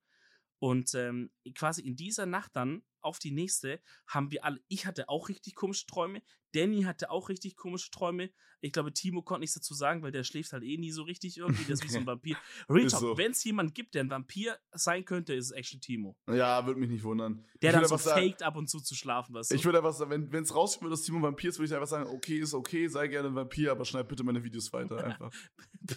[0.58, 5.08] Und ähm, quasi in dieser Nacht dann auf die nächste haben wir alle, ich hatte
[5.08, 6.20] auch richtig komische Träume,
[6.52, 8.30] Danny hatte auch richtig komische Träume.
[8.60, 11.36] Ich glaube, Timo konnte nichts dazu sagen, weil der schläft halt eh nie so richtig
[11.36, 11.62] irgendwie.
[11.64, 12.36] Der ist wie so ein Vampir.
[12.66, 13.18] Talk, so.
[13.18, 16.16] wenn es jemand gibt, der ein Vampir sein könnte, ist es actually Timo.
[16.26, 17.44] Ja, würde mich nicht wundern.
[17.62, 19.54] Der ich dann so einfach sagen, faked ab und zu zu schlafen, weißt du?
[19.54, 22.08] Ich würde einfach sagen, wenn es rauskommt, dass Timo Vampir ist, würde ich einfach sagen,
[22.10, 25.32] okay, ist okay, sei gerne ein Vampir, aber schneid bitte meine Videos weiter einfach.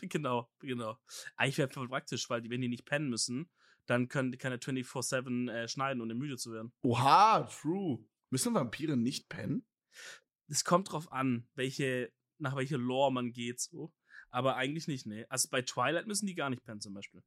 [0.01, 0.97] genau, genau.
[1.37, 3.49] Eigentlich wäre voll praktisch, weil die, wenn die nicht pennen müssen,
[3.91, 6.73] dann können, kann er 24-7 äh, schneiden, ohne müde zu werden.
[6.81, 8.03] Oha, true.
[8.31, 9.65] Müssen Vampire nicht pennen?
[10.47, 13.93] Es kommt drauf an, welche, nach welcher Lore man geht, so.
[14.29, 15.25] Aber eigentlich nicht, nee.
[15.29, 17.21] Also bei Twilight müssen die gar nicht pennen, zum Beispiel.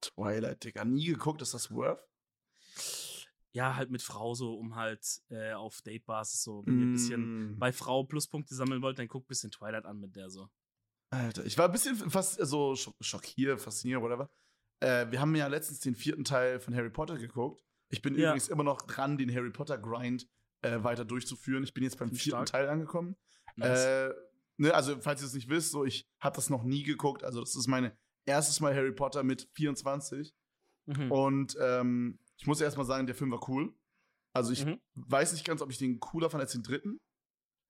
[0.00, 0.84] Twilight, Digga.
[0.84, 2.00] Nie geguckt, ist das Worth?
[3.52, 7.52] Ja, halt mit Frau so, um halt äh, auf Date-Basis so, wenn ihr ein bisschen
[7.54, 7.58] Mm.
[7.58, 10.48] bei Frau Pluspunkte sammeln wollt, dann guckt ein bisschen Twilight an mit der so.
[11.10, 14.30] Alter, ich war ein bisschen fast so scho- schockiert, fasziniert, whatever.
[14.80, 17.62] Äh, wir haben ja letztens den vierten Teil von Harry Potter geguckt.
[17.88, 18.30] Ich bin Ja.
[18.30, 20.26] übrigens immer noch dran, den Harry Potter Grind
[20.62, 21.64] äh, weiter durchzuführen.
[21.64, 22.46] Ich bin jetzt beim vierten stark.
[22.46, 23.16] Teil angekommen.
[23.56, 23.84] Nice.
[23.84, 24.10] Äh,
[24.58, 27.24] ne, also, falls ihr es nicht wisst, so, ich habe das noch nie geguckt.
[27.24, 27.92] Also, das ist mein
[28.26, 30.34] erstes Mal Harry Potter mit 24.
[30.86, 31.10] mhm.
[31.12, 33.74] Und ähm, ich muss erst mal sagen, der Film war cool.
[34.32, 34.80] Also, ich Mhm.
[34.94, 37.00] weiß nicht ganz, ob ich den cooler fand als den dritten.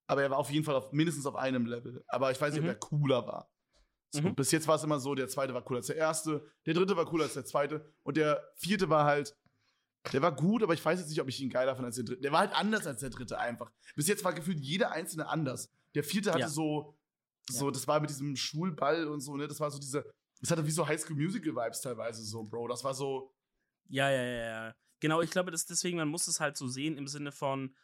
[0.07, 2.05] Aber er war auf jeden Fall auf, mindestens auf einem Level.
[2.09, 2.69] Aber ich weiß nicht, Mhm.
[2.69, 3.50] ob er cooler war.
[4.13, 4.35] So, Mhm.
[4.35, 6.97] Bis jetzt war es immer so, der zweite war cooler als der erste, der dritte
[6.97, 9.37] war cooler als der zweite und der vierte war halt,
[10.13, 12.05] der war gut, aber ich weiß jetzt nicht, ob ich ihn geiler fand als der
[12.05, 12.23] dritte.
[12.23, 13.71] Der war halt anders als der dritte einfach.
[13.95, 15.69] Bis jetzt war gefühlt jeder einzelne anders.
[15.95, 16.49] Der vierte hatte Ja.
[16.49, 16.97] so,
[17.49, 20.09] so, das war mit diesem Schulball und so, ne, das war so diese,
[20.41, 22.69] das hatte wie so High School Musical Vibes teilweise so, Bro.
[22.69, 23.33] Das war so,
[23.89, 24.75] Ja, ja, ja, ja.
[25.01, 27.75] Genau, ich glaube, dass deswegen, man muss es halt so sehen im Sinne von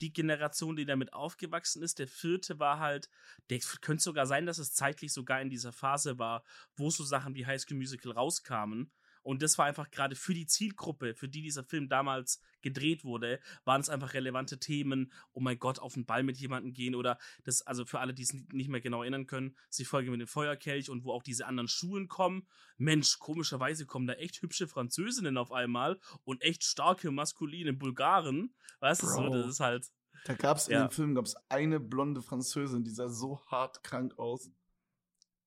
[0.00, 1.98] die Generation, die damit aufgewachsen ist.
[1.98, 3.08] Der vierte war halt,
[3.50, 6.44] der könnte sogar sein, dass es zeitlich sogar in dieser Phase war,
[6.76, 8.90] wo so Sachen wie High School Musical rauskamen.
[9.24, 13.40] Und das war einfach gerade für die Zielgruppe, für die dieser Film damals gedreht wurde,
[13.64, 15.10] waren es einfach relevante Themen.
[15.32, 18.22] Oh mein Gott, auf den Ball mit jemandem gehen oder das, also für alle, die
[18.22, 21.46] es nicht mehr genau erinnern können, sie folgen mit dem Feuerkelch und wo auch diese
[21.46, 22.46] anderen Schulen kommen.
[22.76, 28.54] Mensch, komischerweise kommen da echt hübsche Französinnen auf einmal und echt starke maskuline Bulgaren.
[28.80, 29.90] Weißt du, so, das ist halt.
[30.26, 30.86] da gab's in Ja.
[30.86, 34.50] dem Film gab's eine blonde Französin, die sah so hart krank aus.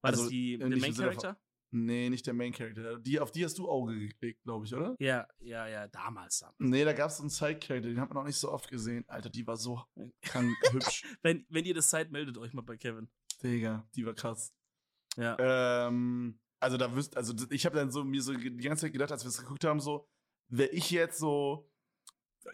[0.02, 1.40] War Also, das die, der Main Character?
[1.72, 2.99] Nee, nicht der Main Character.
[2.99, 4.95] Die, auf die hast du Auge gekriegt, glaube ich, oder?
[4.99, 6.53] Ja, ja, ja, damals dann.
[6.59, 9.03] Nee, da gab es einen Side-Character, den hat man auch nicht so oft gesehen.
[9.07, 9.82] Alter, die war so
[10.22, 11.03] krank hübsch.
[11.22, 13.09] Wenn, wenn ihr das seid, meldet euch mal bei Kevin.
[13.43, 14.53] Digga, die war krass.
[15.18, 15.88] Ja.
[15.88, 19.11] Ähm, also da wüsst, also ich habe dann so mir so die ganze Zeit gedacht,
[19.11, 20.07] als wir es geguckt haben, so,
[20.47, 21.70] wäre ich jetzt so,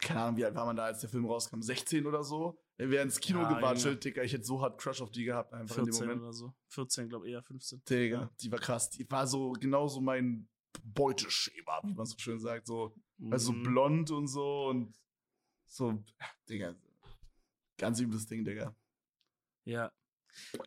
[0.01, 3.03] keine Ahnung, wie alt war man da, als der Film rauskam, 16 oder so, wäre
[3.03, 5.85] ins Kino Ja, gewatschelt, Digga, ich hätte so hart Crush auf die gehabt, einfach in
[5.85, 6.21] dem 14 Moment.
[6.23, 6.53] oder so.
[6.69, 7.83] 14, glaube eher 15.
[7.89, 8.89] Digga, die war krass.
[8.89, 10.47] Die war so genauso mein
[10.83, 12.95] Beuteschema, wie man so schön sagt, so,
[13.29, 13.63] also so Mhm.
[13.63, 14.95] blond und so und
[15.65, 16.03] so,
[16.49, 16.75] Digga,
[17.77, 18.75] ganz übles Ding, Digga.
[19.65, 19.91] Ja.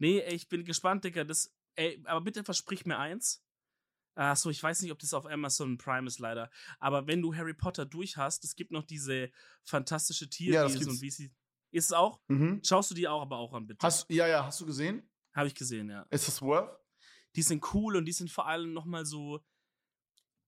[0.01, 1.25] Nee, ich bin gespannt, Digga.
[1.25, 3.43] Das, ey, aber bitte versprich mir eins.
[4.19, 6.51] Ach so, ich weiß nicht, ob das auf Amazon Prime ist, leider.
[6.79, 9.31] Aber wenn du Harry Potter durch hast, es gibt noch diese
[9.63, 10.95] fantastische Ja, Tierwesen gibt's.
[10.95, 11.35] und wie sie.
[11.71, 12.21] Ist es auch?
[12.29, 12.63] Mhm.
[12.65, 13.87] Schaust du die auch aber auch an, bitte?
[13.87, 15.07] Hast, ja, ja, hast du gesehen?
[15.35, 16.07] Habe ich gesehen, ja.
[16.09, 16.79] Ist das worth?
[17.35, 19.45] Die sind cool und die sind vor allem nochmal so.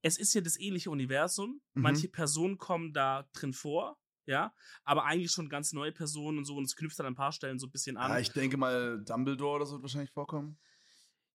[0.00, 1.60] Es ist ja das ähnliche Universum.
[1.74, 1.82] Mhm.
[1.82, 4.54] Manche Personen kommen da drin vor, ja.
[4.84, 6.56] Aber eigentlich schon ganz neue Personen und so.
[6.56, 8.12] Und es knüpft dann an ein paar Stellen so ein bisschen an.
[8.12, 10.58] Ja, ich denke mal, Dumbledore oder so wird wahrscheinlich vorkommen.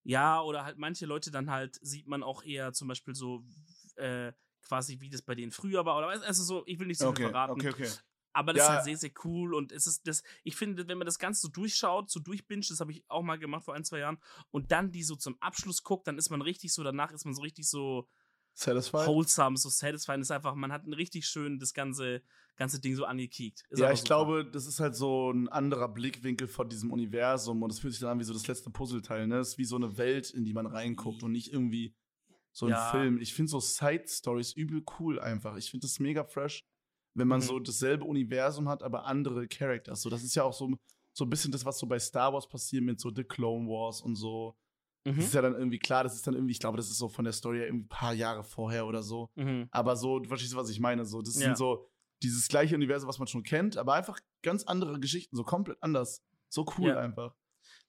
[0.03, 3.43] Ja, oder halt manche Leute dann halt sieht man auch eher zum Beispiel so
[3.95, 7.07] äh, quasi wie das bei denen früher war oder also so, ich will nicht so
[7.07, 7.97] viel Okay, verraten, okay, okay.
[8.33, 8.69] aber das ist Ja.
[8.69, 11.47] halt sehr, sehr cool und es ist das, ich finde, wenn man das Ganze so
[11.49, 14.19] durchschaut, so durchbinscht, das habe ich auch mal gemacht vor ein, zwei Jahren
[14.51, 17.33] und dann die so zum Abschluss guckt, dann ist man richtig so, danach ist man
[17.35, 18.07] so richtig so
[18.53, 19.07] Satisfied?
[19.07, 22.21] wholesome, so satisfying, ist einfach, man hat ein richtig schön das ganze,
[22.55, 23.63] ganze Ding so angekickt.
[23.69, 24.07] Ist ja, ich super.
[24.07, 28.01] glaube, das ist halt so ein anderer Blickwinkel von diesem Universum und es fühlt sich
[28.01, 29.37] dann an wie so das letzte Puzzleteil, ne?
[29.39, 31.95] Es ist wie so eine Welt, in die man reinguckt und nicht irgendwie
[32.51, 32.91] so ein Ja.
[32.91, 33.19] Film.
[33.19, 35.57] Ich finde so Side-Stories übel cool einfach.
[35.57, 36.63] Ich finde das mega fresh,
[37.15, 37.45] wenn man Mhm.
[37.45, 40.01] so dasselbe Universum hat, aber andere Characters.
[40.03, 40.71] So, das ist ja auch so,
[41.11, 44.01] so ein bisschen das, was so bei Star Wars passiert mit so The Clone Wars
[44.01, 44.55] und so.
[45.05, 45.21] Das Mhm.
[45.23, 47.25] ist ja dann irgendwie klar, das ist dann irgendwie, ich glaube, das ist so von
[47.25, 49.29] der Story irgendwie ein paar Jahre vorher oder so.
[49.35, 49.67] Mhm.
[49.71, 51.05] Aber so, du verstehst, was ich meine.
[51.05, 51.47] So, das Ja.
[51.47, 51.85] sind so
[52.21, 56.23] dieses gleiche Universum, was man schon kennt, aber einfach ganz andere Geschichten, so komplett anders.
[56.47, 56.99] So cool Ja.
[56.99, 57.35] einfach.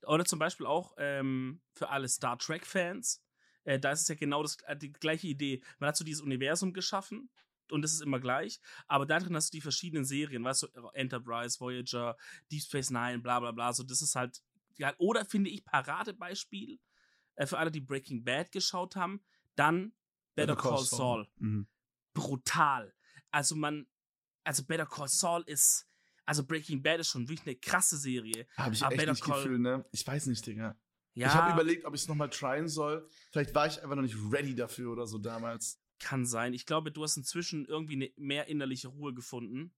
[0.07, 3.23] Oder zum Beispiel auch ähm, für alle Star Trek-Fans.
[3.65, 5.63] Äh, da ist es ja genau das, äh, die gleiche Idee.
[5.79, 7.31] Man hat so dieses Universum geschaffen
[7.71, 10.67] und das ist immer gleich, aber da drin hast du die verschiedenen Serien, weißt du,
[10.93, 12.17] Enterprise, Voyager,
[12.51, 13.73] Deep Space Nine, bla bla bla.
[13.73, 14.43] So, das ist halt,
[14.77, 16.79] ja, oder finde ich Paradebeispiel
[17.37, 19.23] äh, für alle, die Breaking Bad geschaut haben,
[19.57, 19.93] dann
[20.35, 21.29] Better, Call, Saul.
[21.39, 21.69] Mhm.
[22.13, 22.95] Brutal.
[23.31, 23.87] Also man,
[24.45, 25.89] also Better Call Saul ist,
[26.25, 28.47] also Breaking Bad ist schon wirklich eine krasse Serie.
[28.57, 29.85] Habe ich Aber echt Better nicht Call- Gefühl, ne?
[29.93, 30.79] Ich weiß nicht, Digga.
[31.17, 33.09] Ja, Ich habe überlegt, ob ich es nochmal tryen soll.
[33.31, 35.81] Vielleicht war ich einfach noch nicht ready dafür oder so damals.
[36.01, 36.55] Kann sein.
[36.55, 39.73] Ich glaube, du hast inzwischen irgendwie ne, mehr innerliche Ruhe gefunden,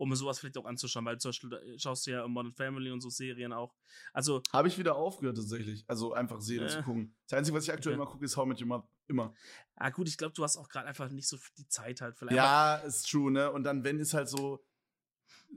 [0.00, 3.02] um sowas vielleicht auch anzuschauen, weil zum Beispiel da schaust du ja Modern Family und
[3.02, 3.74] so Serien auch.
[4.14, 5.84] Also, Habe ich wieder aufgehört tatsächlich.
[5.88, 6.70] Also einfach Serien Äh.
[6.70, 7.14] zu gucken.
[7.28, 8.02] Das Einzige, was ich aktuell Okay.
[8.02, 8.88] immer gucke, ist How Met Your Mother.
[9.08, 9.34] Immer.
[9.76, 12.36] ah gut, ich glaube, du hast auch gerade einfach nicht so die Zeit halt vielleicht.
[12.36, 13.50] Ja, ist true, ne?
[13.52, 14.64] Und dann, wenn ist halt so,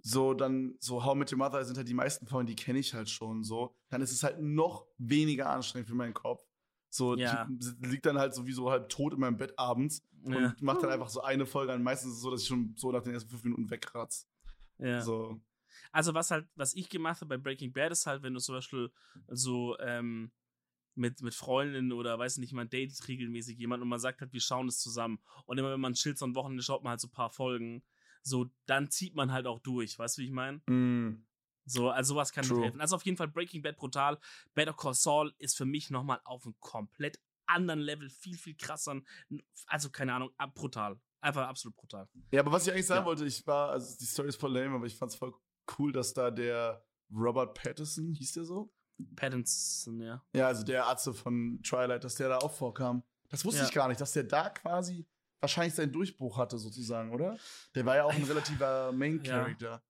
[0.02, 2.94] so dann, so How Met Your Mother sind halt die meisten Folgen, die kenne ich
[2.94, 3.76] halt schon so.
[3.90, 6.44] Dann ist es halt noch weniger anstrengend für meinen Kopf.
[6.90, 7.46] So, Ja.
[7.50, 10.90] die, liegt dann halt sowieso halb tot in meinem Bett abends ja, und macht dann
[10.92, 11.82] einfach so eine Folge an.
[11.84, 14.26] Meistens ist es so, dass ich schon so nach den ersten fünf Minuten wegkratze.
[14.84, 15.02] Ja.
[15.02, 15.40] So.
[15.92, 18.56] Also was halt, was ich gemacht habe bei Breaking Bad ist halt, wenn du zum
[18.56, 18.92] Beispiel
[19.28, 20.32] so ähm,
[20.96, 24.42] mit, mit Freundinnen oder weiß nicht, man datet regelmäßig jemand und man sagt halt, wir
[24.42, 25.20] schauen es zusammen.
[25.46, 27.84] Und immer wenn man chillt so ein Wochenende, schaut man halt so ein paar Folgen.
[28.22, 30.60] So, dann zieht man halt auch durch, weißt du, wie ich meine?
[30.68, 31.26] Mm.
[31.66, 32.64] So, also sowas kann True.
[32.64, 32.82] helfen.
[32.82, 34.20] Also auf jeden Fall Breaking Bad brutal.
[34.54, 39.02] Better Call Saul ist für mich nochmal auf einem komplett anderen Level, viel, viel krasser.
[39.68, 41.00] Also keine Ahnung, brutal.
[41.24, 42.08] Einfach absolut brutal.
[42.32, 43.06] Ja, aber was ich eigentlich sagen Ja.
[43.06, 45.34] wollte, ich war, also die Story ist voll lame, aber ich fand's voll
[45.80, 48.74] cool, dass da der Robert Pattinson, hieß der so?
[49.16, 50.22] Pattinson, ja.
[50.36, 53.04] Ja, also der Arzt von Twilight, dass der da auch vorkam.
[53.30, 53.68] Das wusste Ja.
[53.68, 55.08] ich gar nicht, dass der da quasi
[55.40, 57.38] wahrscheinlich seinen Durchbruch hatte, sozusagen, oder?
[57.74, 59.82] Der war ja auch ein relativer Main Ja.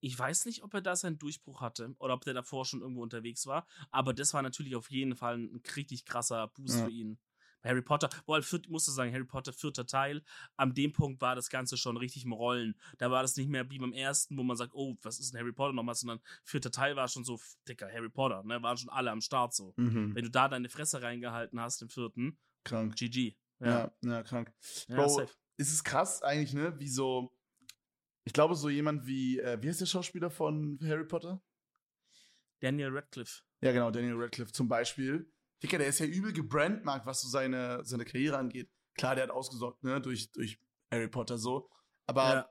[0.00, 3.02] Ich weiß nicht, ob er da seinen Durchbruch hatte oder ob der davor schon irgendwo
[3.02, 6.84] unterwegs war, aber das war natürlich auf jeden Fall ein richtig krasser Boost Ja.
[6.84, 7.18] für ihn.
[7.64, 10.22] Harry Potter, boah, musst du sagen, Harry Potter vierter Teil,
[10.56, 12.74] an dem Punkt war das Ganze schon richtig im Rollen.
[12.98, 15.40] Da war das nicht mehr wie beim ersten, wo man sagt, oh, was ist denn
[15.40, 18.90] Harry Potter nochmal, sondern vierter Teil war schon so, dicker Harry Potter, ne, waren schon
[18.90, 19.72] alle am Start so.
[19.76, 20.14] Mhm.
[20.14, 22.96] Wenn du da deine Fresse reingehalten hast im vierten, Krank.
[22.96, 23.36] GG.
[23.60, 24.52] Ja, ja, krank.
[24.88, 25.32] ja Bro, safe.
[25.56, 26.78] ist es krass eigentlich, ne?
[26.78, 27.30] Wie so.
[28.24, 31.42] Ich glaube, so jemand wie, äh, wie heißt der Schauspieler von Harry Potter?
[32.60, 33.42] Daniel Radcliffe.
[33.60, 35.30] Ja, genau, Daniel Radcliffe zum Beispiel.
[35.64, 38.70] Dicker, der ist ja übel gebrandmarkt, was so seine, seine Karriere angeht.
[38.96, 40.60] Klar, der hat ausgesorgt, ne, durch, durch
[40.90, 41.70] Harry Potter so.
[42.06, 42.50] Aber, Ja.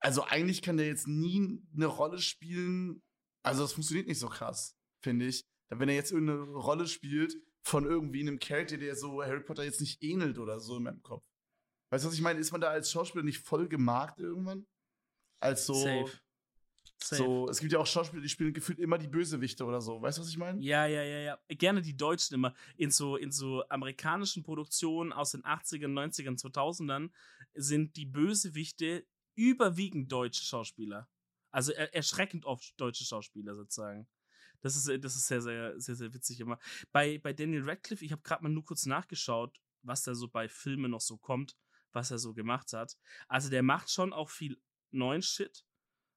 [0.00, 3.02] also eigentlich kann der jetzt nie eine Rolle spielen.
[3.44, 5.44] Also, das funktioniert nicht so krass, finde ich.
[5.68, 9.80] Wenn er jetzt irgendeine Rolle spielt von irgendwie einem Charakter, der so Harry Potter jetzt
[9.80, 11.24] nicht ähnelt oder so in meinem Kopf.
[11.90, 12.40] Weißt du, was ich meine?
[12.40, 14.66] Ist man da als Schauspieler nicht voll gemarkt irgendwann?
[15.40, 15.74] Als so.
[15.74, 16.10] Safe.
[17.02, 17.22] Safe.
[17.22, 20.00] So, es gibt ja auch Schauspieler, die spielen gefühlt immer die Bösewichte oder so.
[20.00, 20.60] Weißt du, was ich meine?
[20.60, 21.38] Ja, ja, ja, ja.
[21.48, 22.54] Gerne die Deutschen immer.
[22.76, 27.10] In so, in so amerikanischen Produktionen aus den 80ern, 90ern, 2000ern
[27.54, 31.08] sind die Bösewichte überwiegend deutsche Schauspieler.
[31.50, 34.08] Also er, erschreckend oft deutsche Schauspieler sozusagen.
[34.60, 36.58] Das ist, das ist sehr, sehr, sehr, sehr witzig immer.
[36.92, 40.48] Bei, bei Daniel Radcliffe, ich habe gerade mal nur kurz nachgeschaut, was da so bei
[40.48, 41.56] Filmen noch so kommt,
[41.92, 42.96] was er so gemacht hat.
[43.28, 45.64] Also der macht schon auch viel neuen Shit.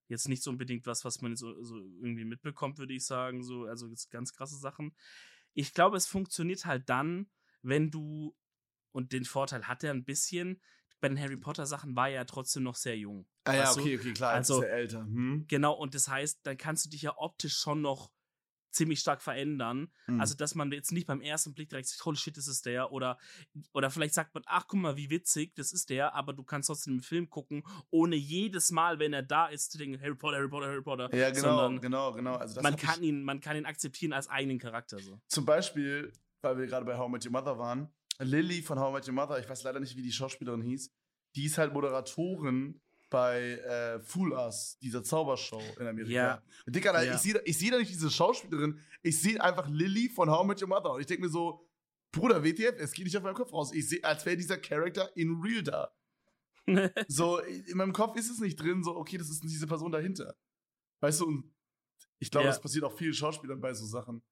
[0.08, 3.44] Jetzt nicht so unbedingt was, was man so, so irgendwie mitbekommt, würde ich sagen.
[3.44, 4.96] So, also jetzt ganz krasse Sachen.
[5.54, 7.28] Ich glaube, es funktioniert halt dann,
[7.62, 8.36] wenn du,
[8.92, 10.62] und den Vorteil hat er ein bisschen,
[11.02, 13.28] bei den Harry Potter Sachen war er ja trotzdem noch sehr jung.
[13.46, 14.34] Ah ja, okay, okay, klar.
[14.34, 15.00] Also- Also, ist er älter.
[15.06, 15.46] Hm?
[15.48, 18.12] Genau, und das heißt, dann kannst du dich ja optisch schon noch
[18.76, 19.90] ziemlich stark verändern.
[20.06, 20.20] Hm.
[20.20, 22.92] Also, dass man jetzt nicht beim ersten Blick direkt sagt, holy shit, das ist der.
[22.92, 23.18] Oder,
[23.74, 26.14] oder vielleicht sagt man, ach, guck mal, wie witzig, das ist der.
[26.14, 29.78] Aber du kannst trotzdem den Film gucken, ohne jedes Mal, wenn er da ist, zu
[29.78, 31.16] denken, Harry Potter, Harry Potter, Harry Potter.
[31.16, 32.36] ja, genau, sondern genau, genau.
[32.36, 35.00] Also man, kann ihn, man kann ihn akzeptieren als eigenen Charakter.
[35.00, 35.20] So.
[35.28, 36.12] Zum Beispiel,
[36.42, 39.08] weil wir gerade bei How I Met Your Mother waren, Lily von How I Met
[39.08, 40.92] Your Mother, ich weiß leider nicht, wie die Schauspielerin hieß,
[41.36, 46.12] die ist halt Moderatorin bei äh, Fool Us, dieser Zaubershow in Amerika.
[46.12, 46.44] Ja.
[46.66, 47.16] Da, Ja.
[47.16, 50.48] ich sehe ich seh da nicht diese Schauspielerin, ich sehe einfach Lily von How I
[50.48, 51.68] Met Your Mother und ich denke mir so,
[52.12, 53.74] Bruder, WTF, es geht nicht auf meinem Kopf raus.
[53.74, 55.92] Ich sehe, als wäre dieser Charakter in real da.
[57.08, 60.36] So, in meinem Kopf ist es nicht drin, so, okay, das ist diese Person dahinter.
[61.02, 61.54] Weißt du, und
[62.20, 62.52] ich glaube, Ja.
[62.52, 64.24] das passiert auch vielen Schauspielern bei so Sachen.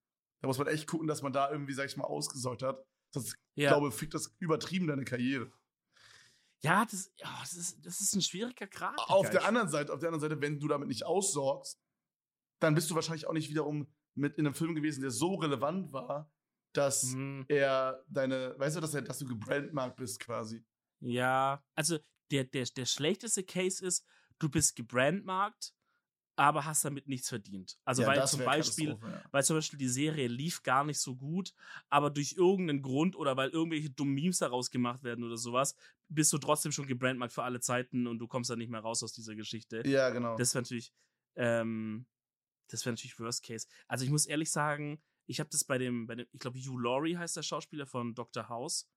[0.41, 2.83] Da muss man echt gucken, dass man da irgendwie, sag ich mal, ausgesorgt hat.
[3.13, 3.69] Sonst, ja.
[3.69, 5.51] glaube fickt das übertrieben deine Karriere.
[6.63, 8.97] Ja, das, ja das, ist, das ist ein schwieriger Grad.
[8.97, 11.79] Auf der anderen Seite, auf der anderen Seite, wenn du damit nicht aussorgst,
[12.59, 15.91] dann bist du wahrscheinlich auch nicht wiederum mit in einem Film gewesen, der so relevant
[15.91, 16.31] war,
[16.73, 17.45] dass Mhm.
[17.49, 20.63] er deine, weißt du, dass, er, dass du gebrandmarkt bist quasi.
[21.01, 21.99] Ja, also
[22.31, 24.05] der, der, der schlechteste Case ist,
[24.39, 25.73] du bist gebrandmarkt,
[26.35, 27.77] aber hast damit nichts verdient.
[27.85, 29.23] Also Ja, weil zum Beispiel, ja.
[29.31, 31.53] weil zum Beispiel die Serie lief gar nicht so gut,
[31.89, 35.75] aber durch irgendeinen Grund oder weil irgendwelche dummen Memes daraus gemacht werden oder sowas,
[36.13, 39.03] bist du trotzdem schon gebrandmarkt für alle Zeiten und du kommst dann nicht mehr raus
[39.03, 39.87] aus dieser Geschichte.
[39.87, 40.37] Ja, genau.
[40.37, 40.93] Das wäre natürlich,
[41.35, 42.05] ähm,
[42.69, 43.67] das wäre natürlich Worst Case.
[43.87, 46.79] Also ich muss ehrlich sagen, ich habe das bei dem, bei dem, ich glaube, Hugh
[46.79, 48.49] Laurie heißt der Schauspieler von Dr.
[48.49, 48.89] House,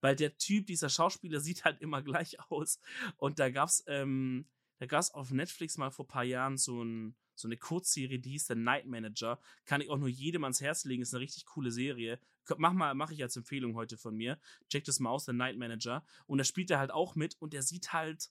[0.00, 2.80] weil der Typ, dieser Schauspieler sieht halt immer gleich aus.
[3.16, 4.48] Und da gab's, ähm,
[4.78, 8.30] da gab's auf Netflix mal vor ein paar Jahren so, ein, so eine Kurzserie, die
[8.30, 9.40] hieß The Night Manager.
[9.64, 12.20] Kann ich auch nur jedem ans Herz legen, ist eine richtig coole Serie.
[12.56, 14.38] Mach mal, mache ich als Empfehlung heute von mir.
[14.68, 16.04] Check das mal aus, The Night Manager.
[16.26, 18.30] Und da spielt er halt auch mit und der sieht halt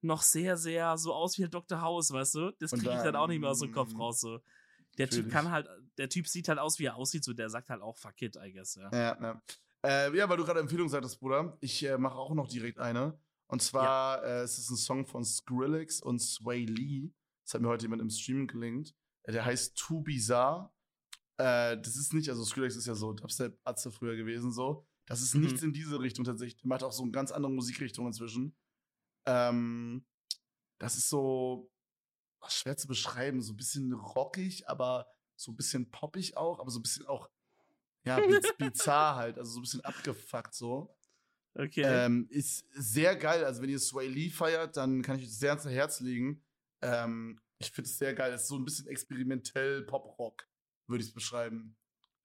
[0.00, 1.80] noch sehr, sehr so aus wie Dr.
[1.80, 2.50] House, weißt du?
[2.58, 4.20] Das kriege ich dann auch nicht mehr aus dem Kopf raus.
[4.20, 4.40] So.
[4.96, 7.68] Der Typ kann halt, der Typ sieht halt aus, wie er aussieht, so der sagt
[7.68, 8.90] halt auch fuck it, I guess, ja.
[8.92, 9.42] Ja, ja.
[9.84, 11.56] Äh, ja, weil du gerade Empfehlung sagtest, Bruder.
[11.60, 13.18] Ich äh, mache auch noch direkt eine.
[13.46, 17.10] Und zwar äh, es ist ein Song von Skrillex und Sway Lee.
[17.44, 18.94] Das hat mir heute jemand im Stream gelinkt.
[19.22, 20.70] Äh, der heißt Too Bizarre.
[21.38, 24.86] Äh, das ist nicht, also Skrillex ist ja so Dubstep-Atze früher gewesen, so.
[25.06, 25.42] Das ist Mhm.
[25.42, 26.60] nichts in diese Richtung tatsächlich.
[26.60, 28.56] Der macht auch so eine ganz andere Musikrichtung inzwischen.
[29.26, 30.04] Ähm,
[30.78, 31.70] das ist so
[32.40, 36.70] ach, schwer zu beschreiben, so ein bisschen rockig, aber so ein bisschen poppig auch, aber
[36.70, 37.28] so ein bisschen auch
[38.04, 40.94] ja, biz bizarr halt, also so ein bisschen abgefuckt so.
[41.54, 41.82] Okay.
[41.84, 43.44] Ähm, ist sehr geil.
[43.44, 46.44] Also, wenn ihr Sway Lee feiert, dann kann ich euch sehr ans Herz legen.
[46.82, 48.32] Ähm, ich finde es sehr geil.
[48.32, 50.46] Es ist so ein bisschen experimentell Pop-Rock,
[50.88, 51.76] würde ich es beschreiben.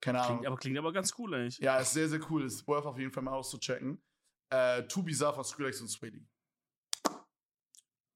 [0.02, 0.38] Keine Ahnung.
[0.38, 1.60] klingt, aber klingt aber ganz cool eigentlich.
[1.60, 2.44] ja, ist sehr, sehr cool.
[2.44, 4.02] Ist worth auf jeden Fall mal auszuchecken.
[4.50, 6.28] Äh, Too Bizarre von Skrillex und Sway Lee.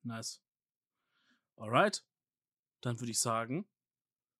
[0.03, 0.41] Nice.
[1.55, 2.05] Alright.
[2.81, 3.67] Dann würde ich sagen,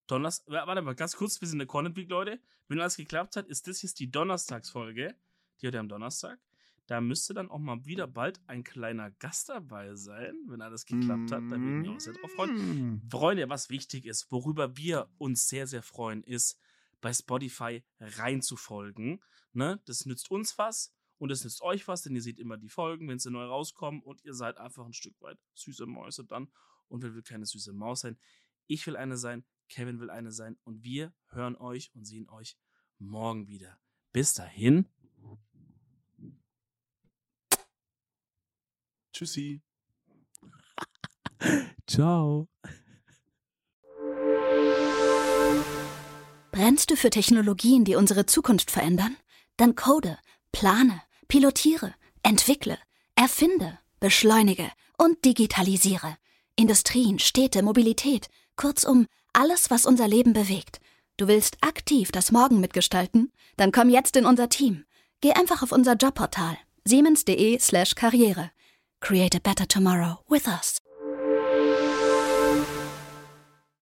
[0.07, 2.39] Donnerstag, warte mal, ganz kurz, wir sind in der Content Week, Leute.
[2.67, 5.15] Wenn alles geklappt hat, ist das jetzt die Donnerstagsfolge,
[5.59, 6.39] die heute am Donnerstag.
[6.87, 11.31] Da müsste dann auch mal wieder bald ein kleiner Gast dabei sein, wenn alles geklappt
[11.31, 11.43] hat.
[11.43, 12.55] Da würde ich mich auch sehr drauf freuen.
[12.95, 13.09] Mm.
[13.09, 16.57] Freunde, was wichtig ist, worüber wir uns sehr, sehr freuen, ist,
[17.01, 19.21] bei Spotify reinzufolgen.
[19.51, 19.81] Ne?
[19.85, 23.07] Das nützt uns was und das nützt euch was, denn ihr seht immer die Folgen,
[23.09, 26.49] wenn sie neu rauskommen und ihr seid einfach ein Stück weit süße Mäuse dann.
[26.87, 28.17] Und wer will keine süße Maus sein?
[28.67, 32.57] Ich will eine sein, Kevin will eine sein und wir hören euch und sehen euch
[32.97, 33.77] morgen wieder.
[34.13, 34.87] Bis dahin.
[39.17, 39.61] Tschüssi.
[41.87, 42.47] Ciao.
[46.51, 49.17] Brennst du für Technologien, die unsere Zukunft verändern?
[49.57, 50.19] Dann code,
[50.51, 52.77] plane, pilotiere, entwickle,
[53.15, 56.17] erfinde, beschleunige und digitalisiere.
[56.55, 60.79] Industrien, Städte, Mobilität, kurzum alles, was unser Leben bewegt.
[61.17, 63.31] Du willst aktiv das Morgen mitgestalten?
[63.55, 64.85] Dann komm jetzt in unser Team.
[65.21, 66.55] Geh einfach auf unser Jobportal
[66.85, 68.51] siemens.de/karriere.
[69.01, 70.79] Create a better tomorrow with us.